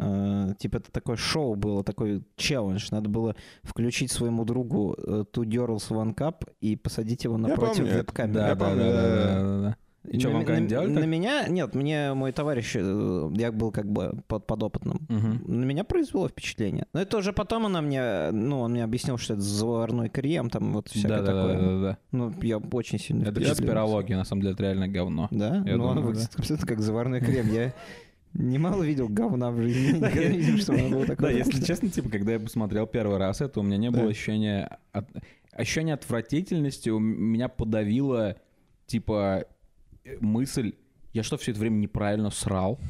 [0.51, 5.45] э, типа это такое шоу было, такой челлендж, надо было включить своему другу э, Two
[5.45, 8.35] Girls One Cup и посадить его напротив веб-камеры.
[8.35, 9.77] Да, да, да, да, да, да.
[10.04, 10.16] Да, да.
[10.16, 13.90] И что, вам на, делали на меня, нет, мне мой товарищ, э, я был как
[13.90, 15.06] бы под, подопытным.
[15.08, 15.42] Мгм.
[15.46, 16.87] На меня произвело впечатление.
[16.92, 20.72] Но это уже потом она мне, ну, он мне объяснил, что это заварной крем, там
[20.72, 21.56] вот всякое Да, да, да, такое.
[21.58, 21.98] да, да.
[22.12, 25.28] Ну, я очень сильно Это конспирология, на самом деле, это реально говно.
[25.30, 25.62] Да?
[25.66, 27.52] Я ну, он думаю, выглядит абсолютно как заварной крем.
[27.52, 27.74] Я
[28.34, 29.96] немало видел говна в жизни.
[29.96, 31.32] Никогда не видел, что оно было Да, такое.
[31.37, 34.08] если честно, типа, когда я посмотрел первый раз это, у меня не было Да.
[34.11, 34.78] ощущения...
[35.52, 38.37] Ощущение отвратительности у меня подавило,
[38.87, 39.44] типа,
[40.21, 40.73] мысль,
[41.12, 42.81] я что, все это время неправильно срал?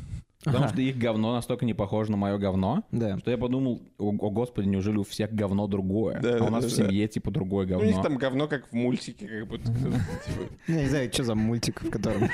[0.45, 0.73] Потому Ага.
[0.75, 3.19] что их говно настолько не похоже на мое говно, Да.
[3.19, 6.21] что я подумал, о, о господи, неужели у всех говно другое?
[6.21, 6.85] Да, а у нас да, в да.
[6.87, 8.09] семье, типа, другое Ну, У них говно.
[8.09, 11.83] там говно, как в мультике, как будто кто-то, типа, Я не знаю, что за мультик,
[11.83, 12.21] в котором...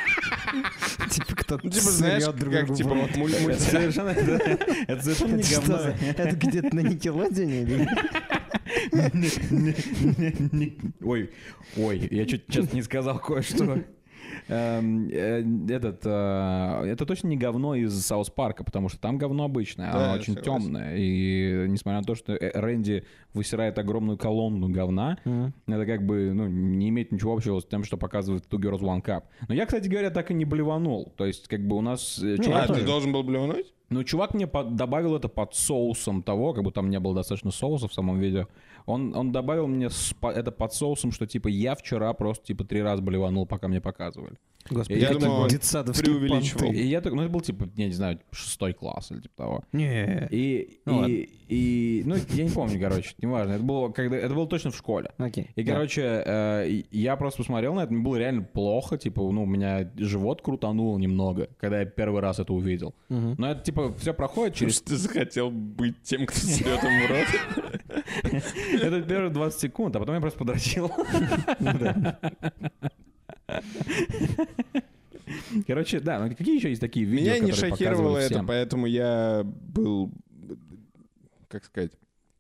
[1.10, 3.58] Типа кто-то Ну, типа, знаешь, как, типа, Это мультик.
[3.58, 4.32] совершенно, это,
[4.86, 5.78] это совершенно не говно.
[6.16, 7.62] Это где-то на Никелодеоне?
[7.62, 7.88] или-
[11.02, 11.30] Ой,
[11.76, 13.80] ой, я чуть сейчас не сказал кое-что.
[14.48, 19.44] Эм, э, Этот, э, это точно не говно из Саус Парка, потому что там говно
[19.44, 20.96] обычное, оно очень темное.
[20.96, 25.18] И несмотря на то, что э, Рэнди высирает огромную колонну говна,
[25.66, 29.02] это как бы ну, не имеет ничего общего с тем, что показывает Two Girls One
[29.04, 29.24] Cup.
[29.48, 31.12] Но я, кстати говоря, так и не блеванул.
[31.16, 33.73] То есть, как бы у нас э, А, ты должен был блевнуть?
[33.90, 37.50] Ну, чувак мне под- добавил это под соусом того, как бы там не было достаточно
[37.50, 38.46] соуса в самом видео.
[38.86, 39.88] Он, он добавил мне
[40.22, 44.34] это под соусом, что типа я вчера просто типа три раза блеванул, пока мне показывали.
[44.70, 46.60] Господи, Я какие думал, детсадовские преувеличивал.
[46.66, 46.76] понты.
[46.80, 49.64] И я так, ну это был типа, я не знаю, шестой класс или типа того.
[49.72, 50.26] Не.
[50.30, 53.52] И, Ну, и, и, ну я не помню, короче, неважно.
[53.52, 55.10] Это было, когда, это было точно в школе.
[55.18, 55.50] Окей.
[55.56, 59.46] И, короче, э, я просто посмотрел на это, мне было реально плохо, типа, ну, у
[59.46, 62.94] меня живот крутанул немного, когда я первый раз это увидел.
[63.08, 63.36] Мгм.
[63.38, 64.80] Но это, типа, все проходит через...
[64.80, 68.42] Ты захотел быть тем, кто ему в рот.
[68.82, 70.90] Это первые 20 секунд, а потом я просто подрочил.
[75.66, 78.46] Короче, да, ну какие еще есть такие видео, Меня не шокировало это, всем?
[78.46, 80.10] поэтому я был,
[81.54, 81.92] как сказать,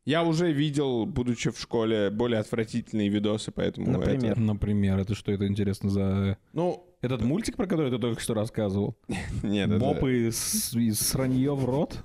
[0.04, 4.32] я уже видел, будучи в школе, более отвратительные видосы, поэтому Например?
[4.32, 6.36] это- Например, это что это интересно за...
[6.52, 8.96] Ну, Этот мультик, про который ты только что рассказывал?
[9.42, 11.96] нет, это- Боб и, сранье в рот?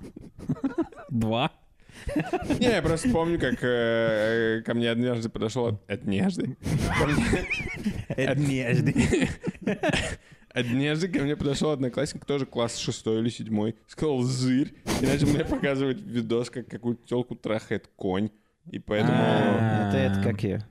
[1.10, 1.50] Два?
[2.60, 5.78] Не, я просто помню, как э, ко мне однажды подошел...
[5.88, 6.56] Однажды?
[8.16, 9.28] Мне-
[10.52, 15.44] Однажды ко мне подошел одноклассник, тоже класс шестой или седьмой, сказал «зырь», и начал мне
[15.44, 18.30] показывать видос, как какую-то телку трахает конь.
[18.70, 19.14] И поэтому...
[19.16, 19.88] А.
[19.88, 20.66] Это, это как я.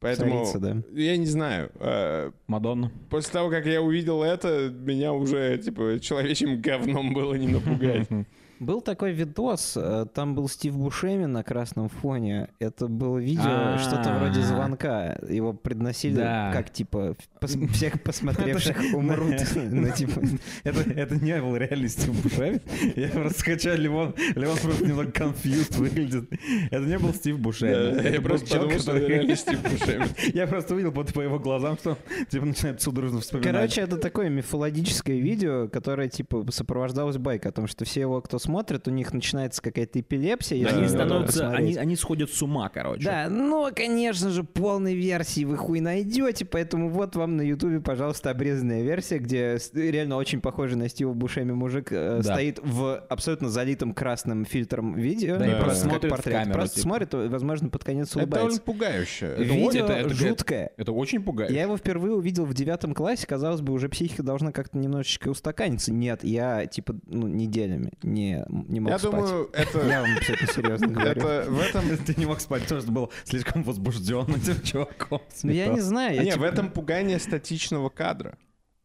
[0.00, 0.44] Поэтому...
[0.44, 0.82] Царица, да.
[0.92, 1.70] Я не знаю.
[1.76, 2.90] э, Мадонна?
[3.08, 8.08] После того, как я увидел это, меня уже, типа, человечьим говном было не напугать.
[8.62, 12.48] Был такой видос, э, там был Стив Бушеми на красном фоне.
[12.60, 13.78] Это было видео, А.
[13.78, 15.18] что-то вроде звонка.
[15.28, 16.52] Его предносили Да.
[16.52, 19.34] как, типа, пос- всех посмотревших умрут.
[19.72, 20.20] Ну, типа,
[20.62, 22.60] Это, не был реальностью Стив Бушеми.
[22.94, 24.14] Я просто скачал Левон.
[24.36, 26.30] Левон просто немного confused выглядит.
[26.70, 28.12] Это не был Стив Бушеми.
[28.14, 30.06] Я просто подумал, что это реально Стив Бушеми.
[30.36, 31.98] Я просто увидел по, его глазам, что
[32.30, 33.52] типа начинает судорожно вспоминать.
[33.52, 38.38] Короче, это такое мифологическое видео, которое, типа, сопровождалось байкой о том, что все его, кто
[38.38, 38.51] смотрит,
[38.86, 40.56] у них начинается какая-то эпилепсия.
[40.58, 43.04] если они Да, становятся, они, они сходят с ума, короче.
[43.04, 48.30] Да, но, конечно же, полной версии вы хуй найдете, поэтому вот вам на Ютубе, пожалуйста,
[48.30, 52.34] обрезанная версия, где реально очень похожий на Стива Бушеми мужик э, Да.
[52.34, 55.36] стоит в абсолютно залитом красным фильтром видео.
[55.38, 56.34] Да, и просто смотрит портрет.
[56.34, 56.82] камеру, Просто типа.
[56.88, 58.62] смотрит, возможно, под конец Это довольно улыбается.
[58.62, 59.26] пугающе.
[59.26, 60.70] Это Видео это- это- жуткое.
[60.76, 61.50] Это очень пугает.
[61.50, 65.92] Я его впервые увидел в девятом классе, казалось бы, уже психика должна как-то немножечко устаканиться.
[65.92, 69.10] Нет, я, типа, ну, неделями не, не мог Я спать.
[69.12, 69.86] думаю, это...
[69.86, 71.10] Я вам абсолютно серьезно говорю.
[71.10, 71.96] Это в этом...
[72.06, 75.20] Ты не мог спать, потому что был слишком возбужден этим чуваком.
[75.42, 76.14] Ну, я не знаю.
[76.16, 78.36] я, Не, в типа- этом пугание статичного кадра.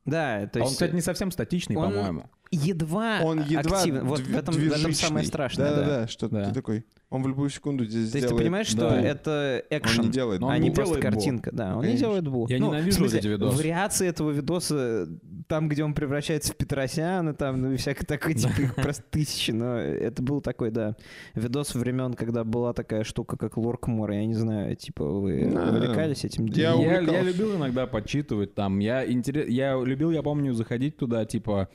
[0.06, 0.68] Да, то А есть...
[0.70, 2.30] он, кстати, не совсем статичный, он- по-моему.
[2.52, 4.06] Едва Он едва активен.
[4.06, 5.70] Вот в этом, в этом самое страшное.
[5.70, 6.46] Да, Да-да-да, что Да.
[6.46, 6.86] ты такой.
[7.10, 9.02] Он в любую секунду здесь То есть ты понимаешь, что Да.
[9.02, 10.42] это экшен, Он не делает.
[10.44, 11.12] А не не просто делает бу.
[11.12, 11.50] картинка.
[11.54, 12.06] Да, он не Конечно.
[12.08, 12.48] делает бу.
[12.50, 13.58] Я Ну, ненавижу смысле, эти видосы.
[13.58, 15.08] Вариации этого видоса
[15.48, 19.52] там, где он превращается в Петросяна, там, ну и всякое такое, типа их просто тысячи,
[19.52, 20.98] но это был такой, да,
[21.36, 26.46] видос времен, когда была такая штука, как Лоркмор, я не знаю, типа вы увлекались этим?
[26.48, 28.80] Я Я, я любил иногда подчитывать там.
[28.80, 29.48] Я, интерес...
[29.48, 31.70] я любил, я помню, заходить туда, типа,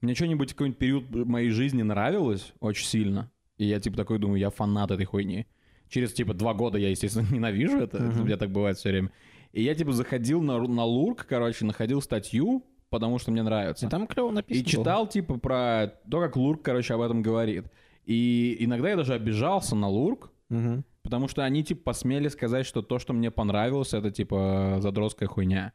[0.00, 3.30] мне что-нибудь в какой-нибудь период моей жизни нравилось очень сильно.
[3.58, 5.46] И я, типа, такой думаю, я фанат этой хуйни.
[5.88, 7.98] Через, типа, два года я, естественно, ненавижу это.
[8.02, 8.20] Мгм.
[8.20, 9.10] У меня так бывает все время.
[9.52, 13.86] И я, типа, заходил на, на Лурк, короче, находил статью, потому что мне нравится.
[13.86, 14.64] И там клево И написано.
[14.64, 14.70] было.
[14.70, 17.64] читал, типа, про то, как Лурк, короче, об этом говорит.
[18.04, 20.84] И иногда я даже обижался на Лурк, Мгм.
[21.02, 25.72] Потому что они, типа, посмели сказать, что то, что мне понравилось, это, типа, задротская хуйня.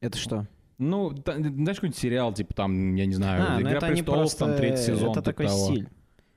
[0.00, 0.46] Это что?
[0.78, 4.46] Ну, та- знаешь, какой-нибудь сериал, типа, там, я не знаю, А, ну «Игра престолов», просто...
[4.46, 5.64] там, третий сезон, Это типа такой того.
[5.66, 5.88] стиль.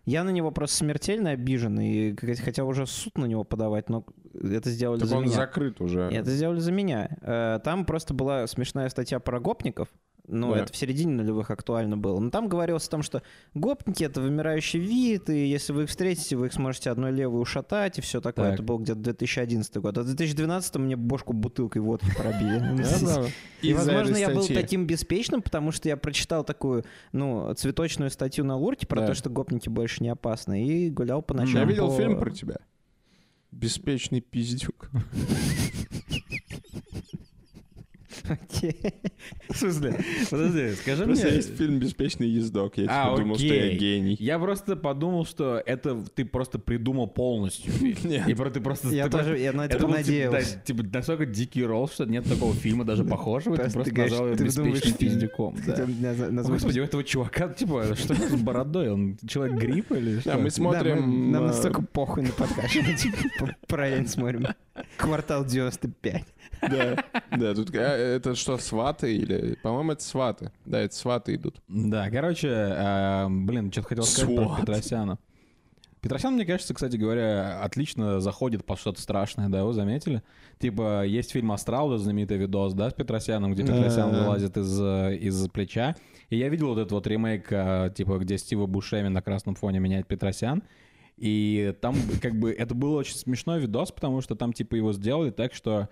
[0.06, 4.70] Я на него просто смертельно обижен, и хотя уже суд на него подавать, но это
[4.70, 5.34] сделали Так за он меня.
[5.34, 6.02] закрыт уже.
[6.02, 7.10] Это сделали за меня.
[7.22, 9.88] Э, Там просто была смешная статья про гопников.
[10.28, 10.62] Ну, Да.
[10.62, 12.20] это в середине нулевых актуально было.
[12.20, 13.22] Но там говорилось о том, что
[13.54, 17.98] гопники— это вымирающий вид, и если вы их встретите, вы их сможете одной левой ушатать,
[18.00, 18.46] и все такое.
[18.46, 18.54] Так.
[18.56, 19.98] Это был где-то 2011 год.
[19.98, 23.30] А в 2012 мне бошку бутылкой водки пробили.
[23.62, 28.56] И, возможно, я был таким беспечным, потому что я прочитал такую, ну, цветочную статью на
[28.56, 31.62] Лурке про то, что гопники больше не опасны, и гулял по ночам.
[31.62, 32.58] Я видел фильм про тебя.
[33.52, 34.90] Беспечный пиздюк.
[38.30, 38.76] Окей.
[39.50, 40.00] В смысле?
[40.30, 41.36] Подожди, скажи Просто мне...
[41.36, 42.78] есть фильм «Беспечный ездок».
[42.78, 43.78] Я А, типа думал, что я окей.
[43.78, 44.18] гений.
[44.20, 47.72] Я просто подумал, что это ты просто придумал полностью.
[48.04, 48.28] Нет.
[48.28, 48.90] И про- ты просто...
[48.90, 50.56] Я ты просто- тоже, я на это был, типа, надеялся.
[50.56, 53.56] да, Типа, настолько дикий ролл, что нет такого фильма даже похожего.
[53.56, 54.66] Ты Просто просто назвал его беспечным
[56.36, 58.90] назвать Господи, у этого чувака, типа, что с бородой?
[58.90, 60.32] Он человек грипп или что?
[60.32, 61.32] Да, мы смотрим...
[61.32, 62.74] нам э, настолько похуй на подкаст.
[62.74, 64.48] Типа, п- Параллельно смотрим.
[64.98, 66.24] Квартал 95.
[66.62, 67.76] Да, да, тут...
[67.76, 69.58] а, Это что, сваты или...
[69.62, 70.52] По-моему, это сваты.
[70.66, 71.62] Да, это сваты идут.
[71.68, 74.56] Да, короче, а, блин, что-то хотел сказать про.
[74.60, 75.20] Петросяна.
[76.02, 80.22] Петросян, мне кажется, кстати говоря, отлично заходит под что-то страшное, да, вы заметили?
[80.60, 84.20] Типа, есть фильм «Астрал», вот знаменитый видос, да, с Петросяном, где Да, Петросян да.
[84.22, 85.96] вылазит из, из плеча.
[86.30, 89.80] И я видел вот этот вот ремейк, а, типа, где Стива Бушеми на красном фоне
[89.80, 90.62] меняет Петросян.
[91.18, 95.32] И там как бы это был очень смешной видос, потому что там типа его сделали
[95.32, 95.90] так, что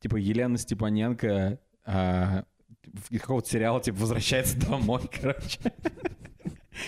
[0.00, 2.44] типа Елена Степаненко а,
[3.10, 5.58] из какого-то сериала типа возвращается домой, короче.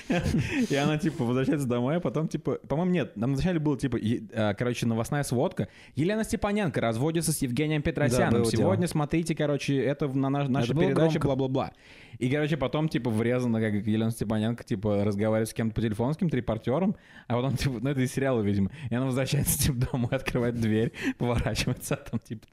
[0.70, 3.99] И она, типа, возвращается домой, а потом, типа, по-моему, нет, там вначале было, типа,
[4.35, 5.68] а, короче, новостная сводка.
[5.94, 8.42] Елена Степаненко разводится с Евгением Петросяном.
[8.47, 11.73] Сегодня смотрите, короче, это на наш- нашей передаче, бла-бла-бла.
[12.18, 16.16] И, короче, потом, типа, врезано, как Елена Степаненко, типа, разговаривает с кем-то по телефону, с
[16.16, 18.70] каким-то репортером, а потом, типа, ну, это из сериала, видимо.
[18.90, 22.47] И она возвращается, типа, домой, открывает дверь, поворачивается, а там, типа,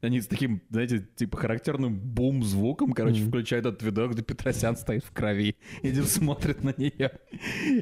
[0.00, 3.28] они с таким, знаете, типа, характерным бум-звуком, короче, Мгм.
[3.28, 7.10] включают этот видок, где Петросян стоит в крови и смотрит на нее.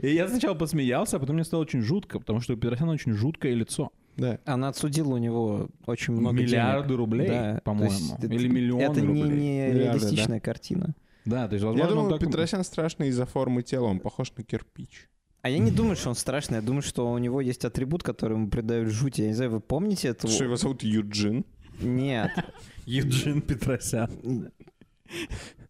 [0.03, 3.13] И я сначала посмеялся, а потом мне стало очень жутко, потому что у Петросяна очень
[3.13, 3.91] жуткое лицо.
[4.17, 4.39] Да.
[4.45, 6.99] Она отсудила у него очень много Миллиарды денег.
[6.99, 7.91] рублей, Да, по-моему.
[7.91, 9.23] есть это- Или миллионы Это не, рублей.
[9.25, 10.95] не Миллиарды, реалистичная картина.
[11.25, 13.87] Да, то есть, возможно, Я думаю, так- Петросян страшный из-за формы тела.
[13.87, 15.09] Он похож на кирпич.
[15.43, 16.57] А я не думаю, что он страшный.
[16.57, 19.19] Я думаю, что у него есть атрибут, который ему придает жуть.
[19.19, 20.33] Я не знаю, вы помните этого?
[20.33, 21.45] Что его зовут Юджин?
[21.81, 22.31] Нет.
[22.87, 24.51] Евджин Петросян.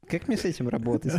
[0.08, 1.14] Как мне с этим работать?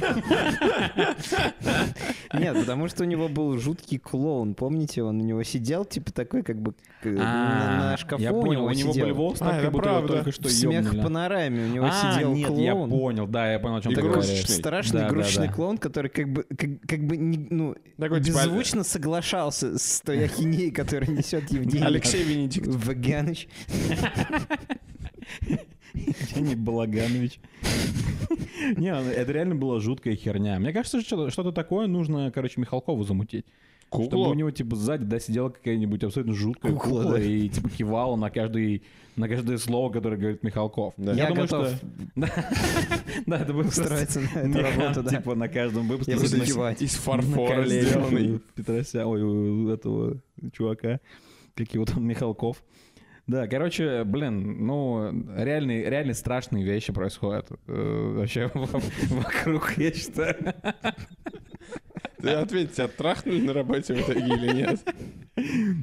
[2.34, 4.54] Нет, потому что у него был жуткий клоун.
[4.54, 8.41] Помните, он у него сидел, типа такой, как бы к- на, шкафу А, я у
[8.41, 10.08] понял, него у него были волосы, А, как будто его правда.
[10.13, 11.63] только что Смех в панораме.
[11.65, 12.62] У него А, сидел нет, клоун.
[12.63, 14.45] я понял, да, я понял, о чем ты говоришь.
[14.47, 16.43] Страшный игрушечный клоун, который как бы,
[16.88, 22.86] как, бы ну, типа, беззвучно соглашался с той ахинеей, которую несет Евгений Алексей Венедиктов.
[22.86, 23.47] Ваганыч.
[26.36, 27.39] Евгений Балаганович.
[28.77, 30.60] Не, ну, это реально была жуткая херня.
[30.60, 33.45] Мне кажется, что- что-то такое нужно, короче, Михалкову замутить.
[33.88, 34.34] Чтобы у Кукла.
[34.34, 37.21] него, типа, сзади, да, сидела какая-нибудь абсолютно жуткая Кукла, кукла, да.
[37.21, 38.81] и, типа, кивала на каждый,
[39.15, 40.95] на каждое слово, которое говорит Михалков.
[40.97, 41.13] Да.
[41.13, 41.79] Я думаю, готов что...
[43.25, 45.10] Да, это будет устроиться на эту работу, да.
[45.12, 46.13] Типа, на каждом выпуске.
[46.13, 46.81] Я буду кивать.
[46.81, 48.41] Из фарфора сделанный.
[48.55, 50.17] Петрося, ой, этого
[50.51, 50.99] чувака,
[51.53, 52.63] как его там, Михалков.
[53.27, 58.67] Да, короче, блин, ну, реальные, реально страшные вещи происходят э, вообще во-
[59.15, 60.53] вокруг, я считаю.
[62.21, 64.79] Ты ответь, тебя трахнули на работе в итоге или нет?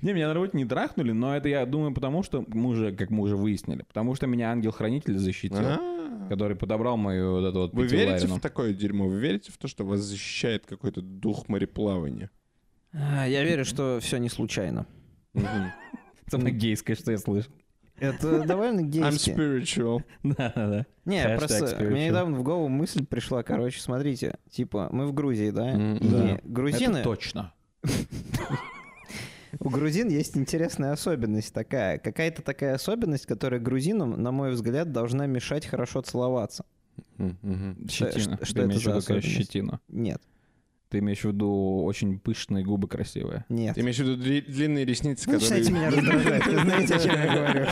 [0.02, 3.10] Не, меня на работе не трахнули, но это, я думаю, потому что мы уже, как
[3.10, 6.26] мы уже выяснили, потому что меня ангел-хранитель защитил, А.
[6.28, 9.06] который подобрал мою вот эту вот Вы верите в такое дерьмо?
[9.08, 12.30] Вы верите в то, что вас защищает какой-то дух мореплавания?
[12.92, 14.86] А, Я верю, что все не случайно.
[16.28, 17.50] Самое гейское, что я слышу.
[17.98, 19.30] Это довольно I'm гейски.
[19.30, 20.02] spiritual.
[20.24, 20.86] Да-да-да.
[21.04, 21.90] Не, Hashtag просто spiritual.
[21.90, 25.70] мне недавно в голову мысль пришла, короче, смотрите, типа, мы в Грузии, да?
[25.70, 26.40] М, И да.
[26.44, 27.52] грузины, Это точно.
[29.60, 31.98] у грузин есть интересная особенность такая.
[31.98, 36.64] Какая-то такая особенность, которая грузинам, на мой взгляд, должна мешать хорошо целоваться.
[37.18, 38.36] Что- Щетина.
[38.36, 39.28] что- что Ты это за особенность?
[39.28, 39.80] щетина?
[39.88, 40.20] Нет,
[40.92, 43.46] Ты имеешь в виду очень пышные губы красивые?
[43.48, 43.74] нет.
[43.74, 45.60] Ты имеешь в виду дли- длинные ресницы, Вы которые...
[45.60, 47.66] начинаете меня раздражать, вы знаете, о чем я говорю.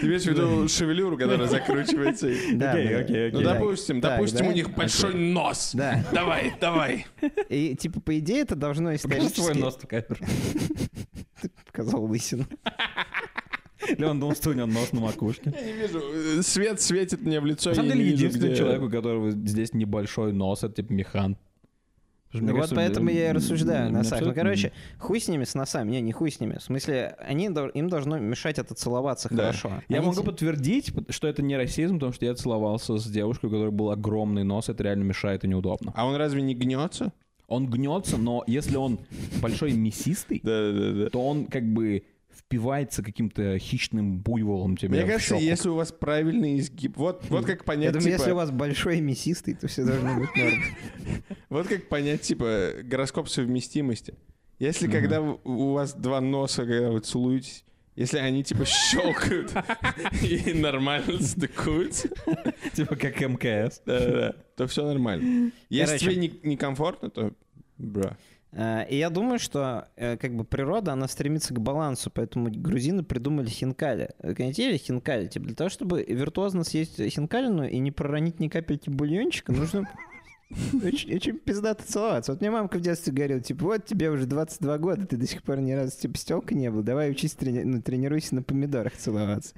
[0.00, 2.28] Ты имеешь в виду шевелюру, которая закручивается?
[2.52, 3.44] Да, Окей, окей, Ну, окей.
[3.44, 3.54] да.
[3.54, 5.70] допустим, допустим, у них большой нос.
[5.72, 6.04] Да.
[6.12, 7.06] Давай, давай.
[7.48, 9.58] И, типа, по идее, это должно Покажи свой исторически...
[9.58, 10.16] нос в камеру.
[11.66, 12.44] Показал лысину.
[13.98, 15.52] Леон думал, что у него нос на макушке.
[15.54, 16.42] Я не вижу.
[16.42, 17.70] Свет светит мне в лицо.
[17.70, 20.92] На самом деле, единственный человек, у которого здесь небольшой нос, это типа
[22.34, 24.20] что, Ну вот кажется, поэтому я и рассуждаю на м, носах.
[24.20, 25.92] Ну, короче, хуй с ними, с носами.
[25.92, 26.58] Не, не хуй с ними.
[26.58, 29.36] В смысле, они, им должно мешать это целоваться Да.
[29.36, 29.70] хорошо.
[29.88, 33.50] Я Они могу подтвердить, что это не расизм, потому что я целовался с девушкой, у
[33.50, 35.92] которой был огромный нос, это реально мешает и неудобно.
[35.94, 37.12] А он разве не гнется?
[37.46, 38.98] Он гнется, но если он
[39.40, 42.02] большой и мясистый, то он как бы
[42.46, 45.42] впивается каким-то хищным буйволом тебе Мне в кажется, щеку.
[45.42, 48.50] если у вас правильный изгиб, вот, вот как Я понять, думаю, типа, если у вас
[48.50, 50.62] большой и мясистый, то все должно быть норм.
[51.48, 54.14] вот как понять, типа, гороскоп совместимости.
[54.58, 57.64] Если когда у вас два носа, когда вы целуетесь,
[57.96, 59.52] если они типа щелкают
[60.22, 62.08] и нормально стыкуются,
[62.72, 63.82] Типа как МКС.
[63.86, 65.50] да-да-да, то все нормально.
[65.70, 67.32] Если тебе не- некомфортно, то
[67.78, 68.16] бра.
[68.56, 73.02] А, И я думаю, что э, как бы природа, она стремится к балансу, поэтому грузины
[73.02, 74.10] придумали хинкали.
[74.22, 75.26] Знаете, хинкали?
[75.26, 79.88] Типа для того, чтобы виртуозно съесть хинкалину и не проронить ни капельки бульончика, нужно
[80.84, 82.32] очень, очень пиздато целоваться.
[82.32, 85.42] Вот мне мамка в детстве говорила, типа, вот тебе уже 22 года, ты до сих
[85.42, 89.54] пор ни разу типа стелка не был, давай учись, трени- ну, тренируйся на помидорах целоваться.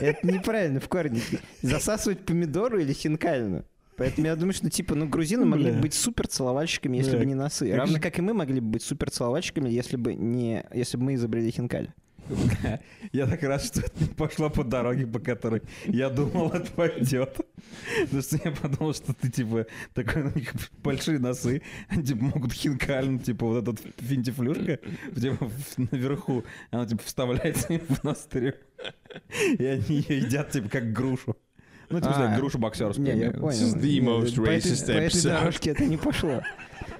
[0.00, 1.20] Это неправильно в корне.
[1.60, 3.64] Засасывать помидору или хинкалину.
[3.98, 7.34] Поэтому я думаю, что, типа, ну, грузины могли бы быть супер целовальщиками, если бы не
[7.34, 7.66] носы.
[7.74, 11.14] Равно как и мы могли бы быть супер целовальщиками, если бы не, если бы мы
[11.14, 11.88] изобрели хинкаль.
[13.12, 17.38] Я так рад, что это не пошло по дороге, по которой я думал, это пойдет.
[18.02, 22.52] Потому что я подумал, что ты, типа, такой, у них большие носы, они, типа, могут
[22.52, 24.78] хинкально, типа, вот эта вот финтифлюшка,
[25.18, 28.52] типа, в- наверху, она, типа, вставляется в ноздрю.
[29.58, 31.34] И они ее едят, типа, как грушу.
[31.90, 33.14] Ну, типа, А, знаешь, грушу боксерскую.
[33.14, 33.48] Не, я понял.
[33.48, 35.28] This is the most по этой- racist По этой episode.
[35.40, 36.42] дорожке это не пошло.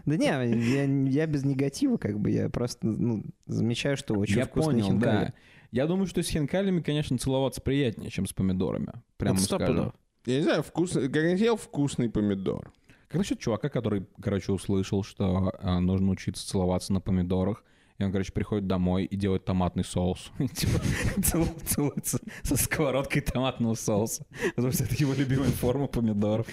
[0.06, 4.46] Да не, я, я без негатива, как бы, я просто ну, замечаю, что очень Я
[4.46, 5.24] вкусные понял, хинкали.
[5.26, 5.32] да.
[5.70, 8.88] Я думаю, что с хинкалями, конечно, целоваться приятнее, чем с помидорами.
[9.18, 9.92] Прямо пудов.
[10.24, 12.72] Я не знаю, вкусный, как я ел вкусный помидор.
[13.08, 17.64] Как насчет чувака, который, короче, услышал, что а, нужно учиться целоваться на помидорах,
[17.98, 20.30] и он, короче, приходит домой и делает томатный соус.
[20.38, 20.80] И, Типа
[21.20, 24.24] цел- целуется со сковородкой томатного соуса.
[24.54, 26.46] Потому что это его любимая форма помидоров.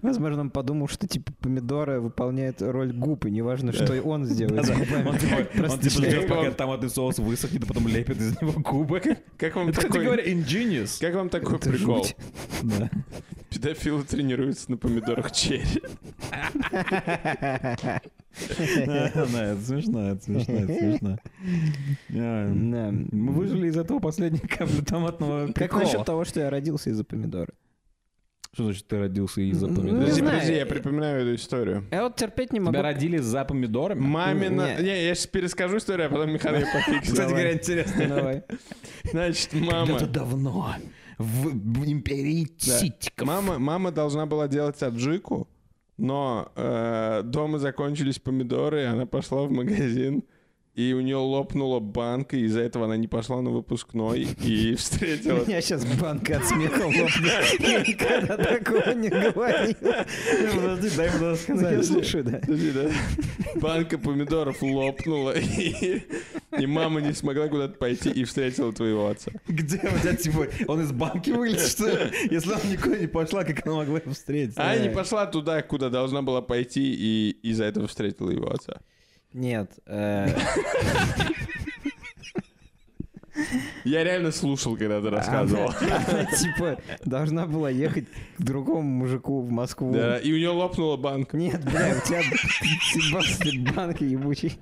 [0.00, 4.70] Возможно, он подумал, что типа помидоры выполняют роль губ, и неважно, что он сделает.
[4.70, 9.02] Он типа, типа ждет, пока томатный соус высохнет, а потом лепит из него губы.
[9.36, 11.00] Как вам такой, говоря, ingenious.
[11.00, 12.06] как вам такой прикол?
[12.62, 12.90] Да.
[13.54, 15.80] Педофилы тренируются на помидорах черри.
[16.72, 18.00] Да,
[19.44, 21.18] это смешно, это смешно, это смешно.
[22.08, 27.52] Мы выжили из этого последней капли томатного Как насчет того, что я родился из-за помидора?
[28.52, 29.94] Что значит ты родился из-за Ну, помидоров?
[29.98, 30.36] не Подожди, знаю.
[30.38, 31.84] подожди, я припоминаю эту историю.
[31.90, 32.72] Я вот терпеть не могу.
[32.72, 34.00] Тебя родили за помидорами?
[34.00, 34.80] Мамина...
[34.80, 35.06] Не.
[35.06, 37.12] Я сейчас перескажу историю, а потом Михаил ее пофиксит.
[37.12, 38.06] Кстати говоря, интересно.
[38.08, 38.42] Давай.
[39.10, 39.86] Значит, мама...
[39.86, 40.74] Когда-то давно
[41.18, 42.48] в, империи.
[42.58, 43.26] Ситиков.
[43.26, 45.48] Мама, мама должна была делать аджику,
[45.96, 50.24] но э, дома закончились помидоры, и она пошла в магазин,
[50.74, 54.76] и у нее лопнула банка, и из-за этого она не пошла на выпускной и У
[54.78, 55.44] встретила...
[55.44, 57.60] меня сейчас банка от смеха лопнет.
[57.60, 59.74] Я никогда такого не говорил.
[60.54, 61.86] Подожди, дай мне Ну, Я сказать.
[61.86, 62.38] слушаю, да.
[62.38, 62.90] Подожди, да?
[63.60, 66.02] Банка помидоров лопнула, и,
[66.58, 69.30] и мама не смогла куда-то пойти и встретила твоего отца.
[69.46, 72.10] Где у тебя, типа, он из банки вылез, что ли?
[72.30, 74.54] Если она никуда не пошла, как она могла его встретить?
[74.56, 78.80] А не пошла туда, куда должна была пойти, и из-за этого встретила его отца.
[79.34, 79.72] Нет.
[79.86, 80.28] э,
[83.84, 85.70] Я реально слушал, когда ты рассказывал.
[85.80, 88.06] Она, она, типа, должна была ехать
[88.38, 89.92] к другому мужику в Москву.
[89.92, 91.36] Да, и у нее лопнула банка.
[91.36, 92.22] Нет, бля, у тебя
[93.74, 94.56] банка ебучий.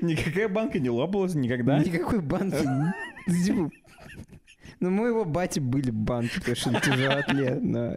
[0.00, 1.78] Никакая банка не лопалась никогда.
[1.78, 2.64] Никакой банки.
[4.82, 7.62] Ну, у моего бати были банки, потому что он тяжелоатлет.
[7.62, 7.96] Но...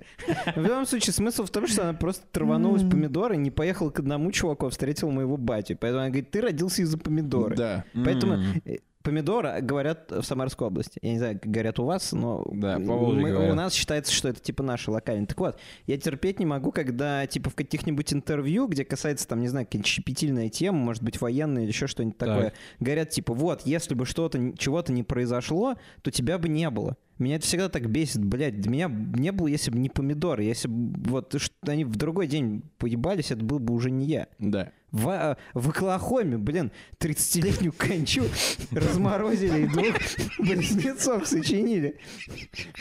[0.55, 4.31] В любом случае, смысл в том, что она просто траванулась помидоры, не поехала к одному
[4.31, 5.73] чуваку, а встретила моего бати.
[5.73, 7.55] Поэтому она говорит, ты родился из-за помидоры.
[7.55, 7.85] Да.
[7.93, 8.61] Поэтому М.
[9.05, 10.99] помидоры говорят в Самарской области.
[11.01, 13.51] Я не знаю, как говорят у вас, но Да, мы- говорят.
[13.51, 15.27] у нас считается, что это типа наши локальные.
[15.27, 19.47] Так вот, я терпеть не могу, когда типа в каких-нибудь интервью, где касается там, не
[19.47, 22.29] знаю, какая-нибудь щепетильная тема, может быть, военная или еще что-нибудь Так.
[22.29, 26.97] такое, говорят типа, вот, если бы что-то, чего-то не произошло, то тебя бы не было.
[27.17, 28.65] Меня это всегда так бесит, блядь.
[28.65, 30.43] Меня не было, если бы не помидоры.
[30.43, 31.33] Если бы вот
[31.65, 34.27] они в другой день поебались, это был бы уже не я.
[34.37, 34.71] Да.
[34.95, 36.71] В, а, в Оклахоме, блин,
[37.01, 38.23] 30-летнюю кончу
[38.71, 39.93] разморозили и двух
[40.39, 41.97] близнецов сочинили.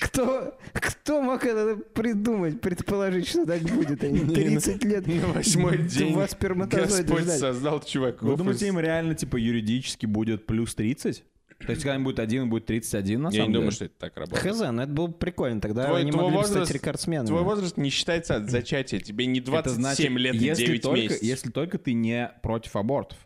[0.01, 4.05] Кто, кто мог это придумать, предположить, что так будет?
[4.05, 7.39] Они 30 лет На восьмой день два сперматозоида Господь ждали.
[7.39, 8.29] создал чуваков.
[8.31, 11.25] Вы думаете, из- им реально, типа, юридически будет плюс 30?
[11.67, 13.75] То есть, когда будет один, будет 31, на Я самом не думаю, деле?
[13.77, 14.43] что это так работает.
[14.55, 15.61] Хз, ну это было бы прикольно.
[15.61, 17.27] Тогда Твой- они твой могли возраст- стать рекордсменами.
[17.27, 19.01] Твой возраст не считается от зачатия.
[19.01, 21.23] Тебе не 27 Это значит, лет и если 9 только, месяцев.
[21.23, 23.19] Если только ты не против абортов.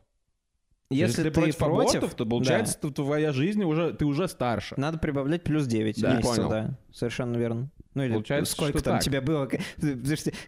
[0.91, 4.75] Если, ты против, против, абортов, то получается, что твоя жизнь уже, ты уже старше.
[4.79, 6.15] Надо прибавлять плюс 9 Да.
[6.17, 6.49] месяцев, Понял.
[6.49, 6.79] да.
[6.95, 7.71] Совершенно верно.
[7.99, 9.03] Ну или Получается, сколько там так.
[9.03, 9.49] тебя было.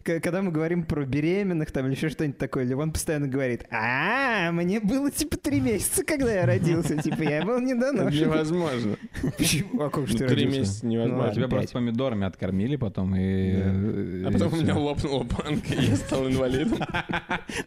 [0.04, 4.78] Когда мы говорим про беременных там или еще что-нибудь такое, Левон постоянно говорит, а мне
[4.78, 8.20] было типа три месяца, когда я родился, типа я был недоношен.
[8.20, 8.96] невозможно.
[9.36, 9.82] Почему?
[9.82, 11.34] А как же Ну, ты Три месяца Ну невозможно.
[11.34, 13.52] Тебя просто помидорами откормили потом и...
[13.56, 16.78] э, А потом у меня лопнула банка, и я стал инвалидом.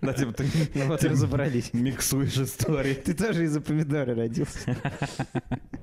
[0.01, 1.73] Да, типа ты Ну вот разобрались.
[1.73, 2.93] миксуешь истории.
[2.93, 4.77] Ты тоже из-за помидора родился.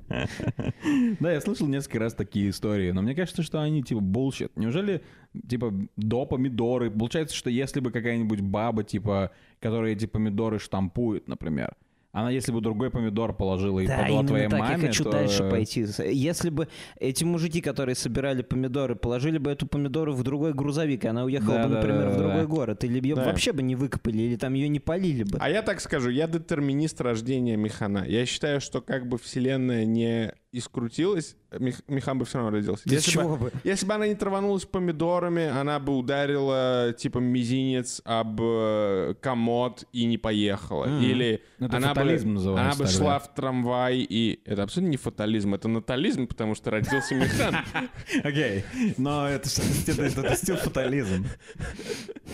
[1.20, 4.50] Да, я слышал несколько раз такие истории, но мне кажется, что они типа bullshit.
[4.56, 5.02] Неужели
[5.48, 6.90] типа до помидоры?
[6.90, 9.30] Получается, что если бы какая-нибудь баба, типа,
[9.60, 11.74] которая эти помидоры штампует, например,
[12.12, 15.12] она если бы другой помидор положила и Да, подала твоей так, маме, я хочу то...
[15.12, 15.86] дальше пойти.
[16.12, 16.66] Если бы
[16.98, 21.54] эти мужики, которые собирали помидоры, положили бы эту помидору в другой грузовик, и она уехала
[21.54, 22.46] Да, бы, да, например, да, в другой да.
[22.46, 23.24] город, или ее Да.
[23.24, 25.38] вообще бы не выкопали, или там ее не полили бы.
[25.40, 28.04] А я так скажу, я детерминист рождения механа.
[28.06, 32.82] Я считаю, что как бы вселенная не искрутилась, мех- механ бы все равно родился.
[32.86, 33.52] Если бы, чего бы?
[33.62, 40.04] если бы она не траванулась помидорами, она бы ударила типа мизинец об э, комод и
[40.06, 40.86] не поехала.
[40.86, 41.04] Мгм.
[41.04, 44.40] Или Ну, Это она бы, она бы шла в трамвай и...
[44.44, 47.56] Это абсолютно не фатализм, это натализм, потому что родился механ.
[48.24, 48.64] Окей,
[48.96, 51.26] но это стил фатализм.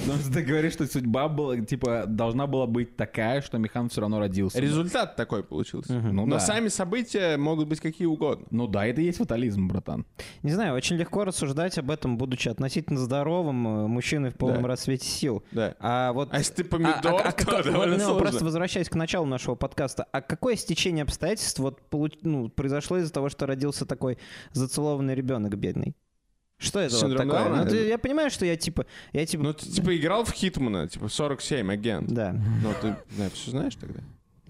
[0.07, 4.01] Потому что ты говоришь, что судьба была, типа, должна была быть такая, что Механ все
[4.03, 4.61] равно родился.
[4.61, 5.95] Результат такой получился.
[5.95, 6.41] Ну Но да.
[6.41, 8.47] сами события могут быть какие угодно.
[8.51, 10.07] Ну да, это и есть фатализм, братан.
[10.45, 14.69] Не знаю, очень легко рассуждать об этом, будучи относительно здоровым э, мужчиной в полном Да.
[14.69, 15.43] расцвете сил.
[15.51, 15.75] Да.
[15.81, 16.29] А вот...
[16.33, 18.21] А если ты А- помидор, а- а то какое- довольно ну, сложно.
[18.21, 23.13] Просто возвращаясь к началу нашего подкаста, а какое стечение обстоятельств вот получ- ну, произошло из-за
[23.13, 24.19] того, что родился такой
[24.53, 25.97] зацелованный ребенок бедный?
[26.59, 27.45] Что это вот Синдром такое?
[27.45, 27.65] Дауна?
[27.65, 30.89] Ну, ты- я понимаю, что я типа, я типа, Ну, ты типа играл в Хитмана,
[30.89, 32.09] типа 47, агент.
[32.09, 32.33] да.
[32.33, 34.01] Ну, ты, да, все знаешь тогда?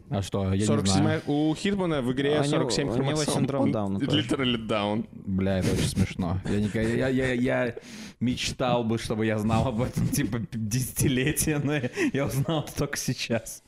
[0.09, 1.23] А что, я 47 не знаю.
[1.27, 3.35] У Хитмана в игре А у него- 47 у него хромосом.
[3.35, 3.99] синдром Дауна.
[3.99, 5.05] Literally down.
[5.13, 6.41] Бля, это очень смешно.
[6.49, 7.75] Я, никогда- я, я, я
[8.21, 11.75] мечтал бы, чтобы я знал об этом, типа, десятилетия, но
[12.13, 13.63] я, узнал это только сейчас.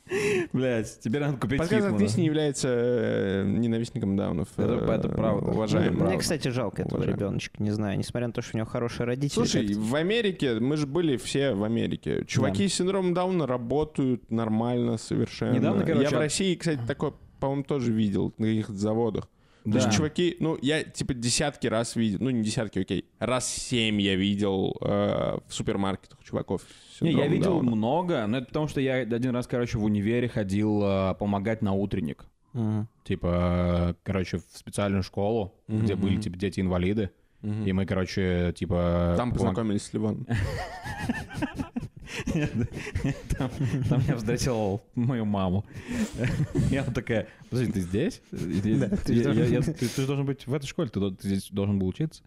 [0.53, 1.95] Блять, тебе надо купить Подкаст Хитмана.
[1.95, 4.47] «Отвись» не является э, ненавистником даунов.
[4.57, 5.51] Это- э, это правда.
[5.51, 5.95] Уважаем.
[5.95, 7.17] Мне, кстати, жалко этого Уважаем.
[7.17, 9.35] ребеночка, не знаю, несмотря на то, что у него хорошие родители.
[9.35, 12.25] Слушай, в Америке, мы же были все в Америке.
[12.27, 15.53] Чуваки с синдромом Дауна работают нормально совершенно.
[15.53, 19.27] Недавно, короче, Я в России, кстати, такое, по-моему, тоже видел на каких-то заводах.
[19.63, 19.91] То есть Да.
[19.93, 24.75] чуваки, ну, я типа десятки раз видел, ну, не десятки, окей, раз семь я видел
[24.81, 26.61] э, в супермаркетах чуваков.
[27.01, 27.75] Не, я видел Дауна.
[27.75, 31.73] много, но это потому, что я один раз, короче, в универе ходил э, помогать на
[31.73, 32.25] утренник.
[32.53, 32.87] Мгм.
[33.03, 37.11] Типа, э, короче, в специальную школу, где были, типа, дети-инвалиды.
[37.41, 39.13] И мы, короче, типа...
[39.15, 40.27] Там помог- познакомились с Ливоном.
[43.37, 43.49] Там,
[43.89, 45.65] там я встретил мою маму.
[46.69, 48.21] Я вот такая, подожди, ты здесь?
[48.31, 50.89] Да, ты Я- же я- я- должен- Ты ты же должен быть в этой школе,
[50.89, 52.23] ты ты здесь должен был учиться.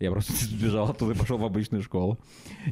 [0.00, 2.18] Я просто сбежал оттуда и пошел в обычную школу.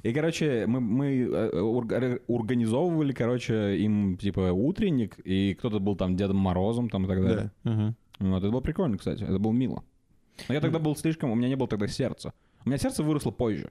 [0.02, 6.36] И, короче, мы, мы э, организовывали, короче, им, типа, утренник, и кто-то был там Дедом
[6.36, 7.50] Морозом там и так далее.
[7.64, 7.70] Да.
[7.72, 7.96] Мгм.
[8.30, 9.82] Вот, это было прикольно, кстати, это было мило.
[10.48, 12.32] Но я тогда был слишком, у меня не было тогда сердца.
[12.64, 13.70] У меня сердце выросло позже.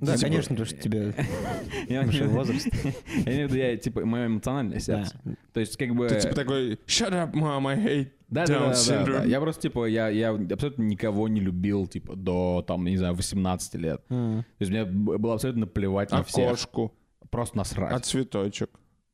[0.00, 1.14] Да, Типа- конечно, потому что тебе
[1.88, 2.66] Я большой возраст.
[3.26, 5.20] Я имею в виду, я, типа, мое эмоциональное сердце.
[5.52, 6.08] То есть, как бы...
[6.08, 9.24] Ты типа такой, shut up, mom, I hate Да, да, да, да.
[9.24, 13.74] Я просто, типа, я, я абсолютно никого не любил, типа, до, там, не знаю, 18
[13.74, 14.02] лет.
[14.08, 16.48] То есть мне было абсолютно наплевать на а всех.
[16.50, 16.94] кошку,
[17.30, 17.92] Просто насрать.
[17.92, 18.70] а цветочек.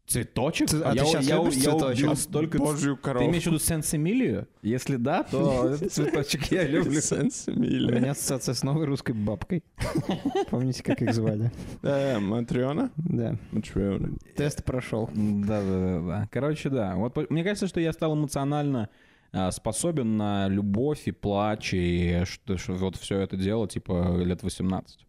[0.06, 0.68] Цветочек?
[0.70, 2.04] Ц- а ты щас я, любишь я цветочек?
[2.04, 2.58] убил столько...
[2.58, 3.26] Божью Ты корову.
[3.26, 4.46] имеешь в виду сенсимилию?
[4.62, 6.98] Если да, то цветочек я люблю.
[6.98, 7.92] У Сенсимилия.
[7.92, 9.64] меня ассоциация с новой русской бабкой.
[10.50, 11.50] Помните, как их звали?
[11.82, 12.92] Да, Матриона?
[12.96, 13.36] Да.
[13.50, 14.16] Матриона.
[14.36, 15.10] Тест прошел.
[15.12, 16.28] Да, да, да, да.
[16.30, 16.94] Короче, да.
[16.94, 18.88] Вот мне кажется, что я стал эмоционально
[19.32, 24.44] а, способен на любовь и плач и что, что вот все это дело типа лет
[24.44, 25.04] 18.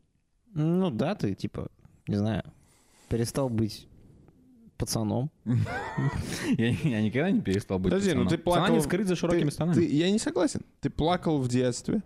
[0.56, 1.68] Ну да, ты типа,
[2.08, 2.43] не знаю,
[3.10, 3.87] перестал быть
[4.78, 5.30] пацаном.
[6.58, 8.30] Я, я никогда не перестал быть Подожди, ну пацаном.
[8.30, 9.76] ты Пацана плакал- не скрыть за широкими Ты- штанами.
[9.76, 10.62] ты- я не согласен.
[10.82, 12.02] Ты плакал в детстве,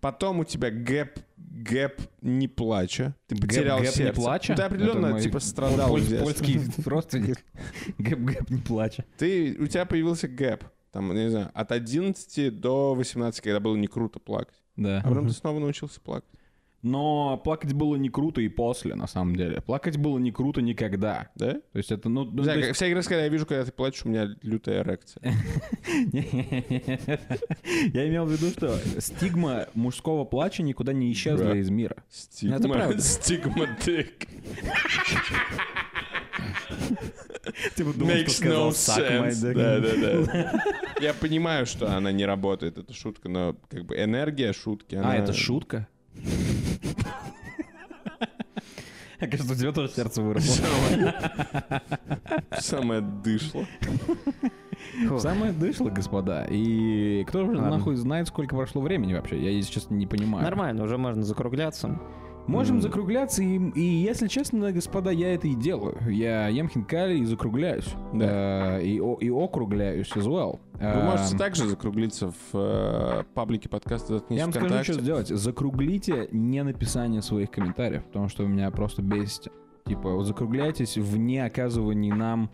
[0.00, 4.20] потом у тебя gap, gap не плача, ты потерял gap не сердце.
[4.20, 4.52] плача?
[4.52, 6.24] Ну, ты определенно мой типа страдал Поль- в детстве.
[6.24, 7.44] Польский родственник.
[7.98, 9.04] Gap-gap не плача.
[9.18, 13.86] Ты, у тебя появился gap, там, не знаю, от 11 до 18, когда было не
[13.86, 14.56] круто плакать.
[14.76, 15.00] Да.
[15.04, 16.28] А потом ты снова научился плакать.
[16.86, 19.60] Но плакать было не круто и после, на самом деле.
[19.60, 21.30] Плакать было не круто никогда.
[21.34, 21.54] Да?
[21.54, 22.24] То есть это, ну...
[22.24, 25.20] ну, как- есть- всякий раз, когда я вижу, когда ты плачешь, у меня лютая эрекция.
[27.92, 31.96] Я имел в виду, что стигма мужского плача никуда не исчезла из мира.
[32.08, 32.60] Стигма.
[32.60, 33.00] Правда.
[33.00, 34.28] Стигматик.
[37.74, 39.54] Типа Makes no sense.
[39.54, 40.62] Да, да, да.
[41.00, 44.94] Я понимаю, что она не работает, это шутка, но как бы энергия шутки.
[45.02, 45.88] А, это шутка?
[49.20, 50.66] Я кажется, у тебя тоже сердце выросло.
[52.58, 53.64] Самое дышло.
[55.18, 56.46] Самое дышло, господа.
[56.50, 59.42] И кто же нахуй знает, сколько прошло времени вообще?
[59.42, 60.44] Я, если честно, не понимаю.
[60.44, 61.98] Нормально, уже можно закругляться.
[62.46, 65.96] Можем закругляться, и, и если честно, господа, я это и делаю.
[66.08, 67.88] Я ем хинкали и закругляюсь.
[68.14, 68.78] Да.
[68.78, 70.60] Э, и, о- и округляюсь as well.
[70.74, 74.92] Вы можете Эм, также закруглиться в э, паблике подкаста «Заткнись Я вам скажу, ВКонтакте».
[74.92, 75.28] что сделать.
[75.28, 79.50] Закруглите не написание своих комментариев, потому что вы меня просто бесите.
[79.86, 82.50] Типа, вот закругляйтесь в не оказывании нам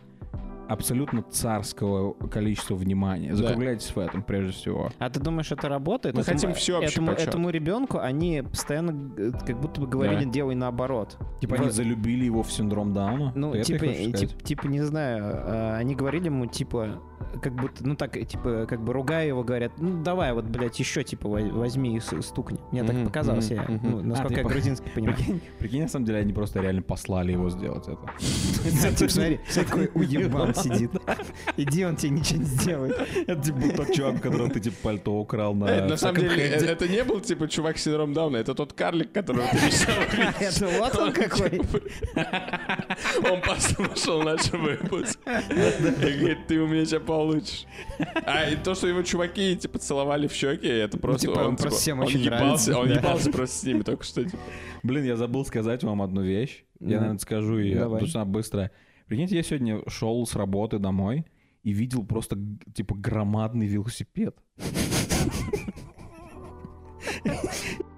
[0.73, 3.29] абсолютно царского количества внимания.
[3.31, 3.35] Да.
[3.37, 4.89] Закругляйтесь в этом, прежде всего.
[4.99, 6.15] А ты думаешь, это работает?
[6.15, 7.27] Мы Этому- хотим всеобщий этому, почет.
[7.27, 10.31] этому ребенку они постоянно э, как будто бы говорили, Да.
[10.31, 11.17] делай наоборот.
[11.41, 13.31] Типа, они залюбили его в синдром Дауна?
[13.35, 14.29] Ну, типа, хочешь и, сказать?
[14.31, 17.01] тип- типа, не знаю, а, они говорили ему, типа,
[17.41, 21.03] как будто, ну так, типа, как бы ругая его, говорят, ну давай вот, блядь, еще,
[21.03, 22.59] типа, во- возьми и стукни.
[22.71, 25.15] Мне так Мгм, показалось, мгм, я, ну, насколько ты я по- грузинский понимаю.
[25.17, 27.99] Прикинь, прикинь, на самом деле, они просто реально послали его сделать это.
[28.97, 30.91] Типа, смотри, какой уебан сидит.
[31.57, 32.97] Иди, он тебе ничего не сделает.
[33.27, 35.65] Это типа тот чувак, которого ты типа пальто украл на...
[35.65, 38.73] Э, на самом деле, э, это не был типа чувак с синдромом Дауна, это тот
[38.73, 39.57] карлик, которого ты.
[40.45, 41.61] Это вот он какой.
[43.31, 45.19] Он послушал наш выпуск.
[45.25, 47.65] И говорит, ты у меня сейчас получишь.
[48.25, 51.27] А и то, что его чуваки типа целовали в щеки, это просто...
[51.27, 52.93] типа, он просто всем очень ебался, нравится, Он да.
[52.95, 54.23] ебался просто с ними только что.
[54.23, 54.37] типа.
[54.83, 56.63] Блин, я забыл сказать вам одну вещь.
[56.79, 56.93] Я, Ну.
[56.95, 58.01] наверное, скажу ее Давай.
[58.01, 58.71] достаточно быстро.
[59.07, 61.25] Прикиньте, я сегодня шел с работы домой
[61.63, 62.37] и видел просто,
[62.73, 64.35] типа, громадный велосипед.